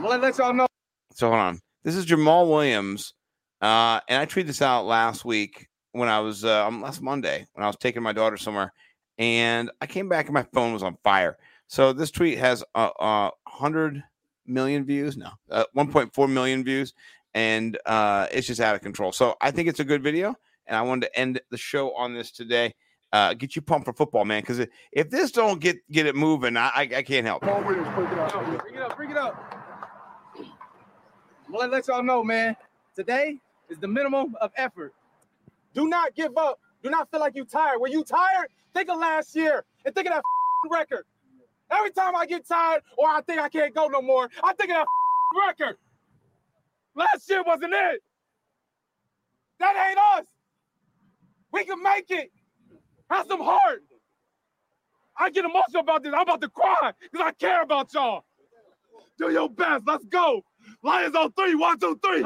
[0.00, 0.66] Well, let y'all know.
[1.12, 1.60] so hold on.
[1.84, 3.12] This is Jamaal Williams,
[3.60, 5.68] uh, and I tweeted this out last week
[5.98, 8.72] when I was uh, um, last Monday when I was taking my daughter somewhere,
[9.18, 11.36] and I came back and my phone was on fire.
[11.66, 14.02] So this tweet has a uh, uh, hundred
[14.46, 16.94] million views, no, uh, one point four million views,
[17.34, 19.12] and uh, it's just out of control.
[19.12, 20.34] So I think it's a good video,
[20.66, 22.74] and I wanted to end the show on this today.
[23.12, 24.42] Uh, get you pumped for football, man.
[24.42, 27.42] Because if this don't get get it moving, I I, I can't help.
[27.42, 27.64] it.
[27.64, 28.96] Bring it up.
[28.96, 29.54] Bring it up.
[31.50, 32.56] Well, let y'all know, man.
[32.94, 34.92] Today is the minimum of effort.
[35.74, 36.60] Do not give up.
[36.82, 37.80] Do not feel like you're tired.
[37.80, 40.22] When you tired, think of last year and think of that
[40.70, 41.04] record.
[41.70, 44.70] Every time I get tired or I think I can't go no more, I think
[44.70, 44.86] of that
[45.48, 45.76] record.
[46.94, 48.02] Last year wasn't it.
[49.60, 50.26] That ain't us.
[51.52, 52.30] We can make it.
[53.10, 53.82] Have some heart.
[55.16, 56.12] I get emotional about this.
[56.14, 58.24] I'm about to cry because I care about y'all.
[59.18, 59.84] Do your best.
[59.86, 60.42] Let's go.
[60.82, 61.54] Lions on three.
[61.54, 62.22] One, two, three.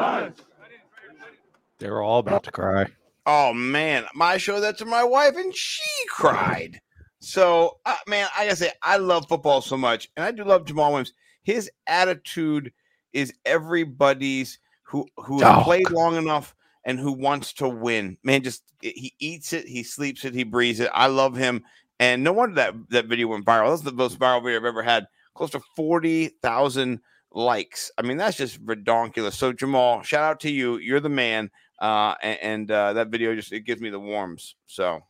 [1.78, 2.88] They were all about to cry.
[3.26, 6.80] Oh man, I showed that to my wife and she cried.
[7.20, 10.64] So, uh, man, I gotta say, I love football so much, and I do love
[10.64, 11.12] Jamaal Williams.
[11.44, 12.72] His attitude
[13.12, 15.62] is everybody's who who has Oh.
[15.62, 16.54] played long enough
[16.84, 18.18] and who wants to win.
[18.24, 20.90] Man, just he eats it, he sleeps it, he breathes it.
[20.92, 21.62] I love him,
[22.00, 23.70] and no wonder that that video went viral.
[23.70, 25.06] That's the most viral video I've ever had.
[25.34, 27.00] Close to forty thousand
[27.30, 27.90] likes.
[27.96, 29.34] I mean, that's just redonkulous.
[29.34, 30.78] So, Jamaal, shout out to you.
[30.78, 31.50] You're the man.
[31.82, 34.54] Uh, and, and uh, that video just it gives me the warms.
[34.66, 35.00] So,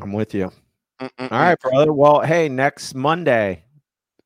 [0.00, 0.50] I'm with you.
[1.00, 1.32] mm-mm-mm.
[1.32, 1.92] All right, brother.
[1.92, 3.62] Well, hey, next Monday,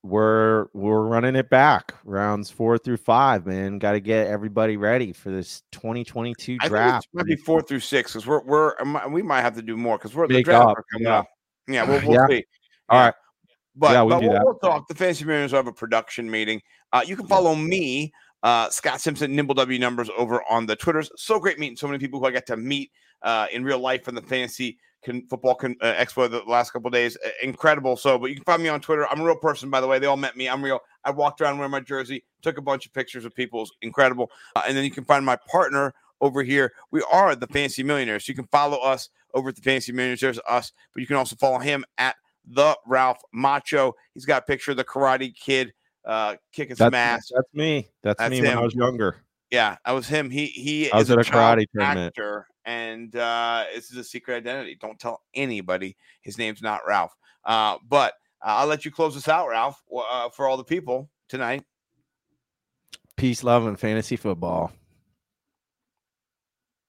[0.03, 5.13] we're we're running it back rounds four through five man got to get everybody ready
[5.13, 8.75] for this 2022 I think draft might be four through six because we're we're
[9.11, 11.19] we might have to do more because we're the draft up, coming yeah.
[11.19, 11.27] up.
[11.69, 12.27] Yeah, we'll, we'll Yeah.
[12.39, 12.45] see.
[12.89, 13.15] all right
[13.77, 14.45] But, Yeah, we but do we'll, that.
[14.45, 14.89] we'll talk.
[14.89, 16.61] The Fantasy Millionaires will have a production meeting.
[16.93, 18.13] Uh, you can follow me,
[18.43, 21.11] uh, Scott Simpson, Nimble W Numbers, over on the Twitters.
[21.17, 22.91] So great meeting so many people who I got to meet
[23.23, 24.79] uh, in real life from the Fantasy
[25.29, 27.17] Football uh, Expo the last couple of days.
[27.43, 27.97] Incredible.
[27.97, 29.07] So, but you can find me on Twitter.
[29.09, 29.99] I'm a real person, by the way.
[29.99, 30.49] They all met me.
[30.49, 30.81] I'm real.
[31.05, 33.69] I walked around wearing my jersey, took a bunch of pictures with people.
[33.83, 34.31] Incredible.
[34.55, 36.73] Uh, and then you can find my partner over here.
[36.93, 38.29] We are the Fantasy Millionaires.
[38.29, 40.39] You can follow us over at the Fantasy Millionaires.
[40.49, 42.15] Us, but you can also follow him at
[42.47, 43.95] the Ralph Macho.
[44.15, 45.73] He's got a picture of the Karate Kid
[46.05, 47.31] uh, kicking some that's, ass.
[47.35, 50.31] that's me that's, That's me when i was younger Yeah, I was him.
[50.31, 52.07] He he I was is at a karate tournament.
[52.17, 54.79] actor, and uh, this is a secret identity.
[54.81, 55.95] Don't tell anybody.
[56.23, 57.15] His name's not Ralph.
[57.45, 61.11] Uh, but uh, I'll let you close this out, Ralph, uh, for all the people
[61.29, 61.65] tonight.
[63.17, 64.73] peace love and fantasy football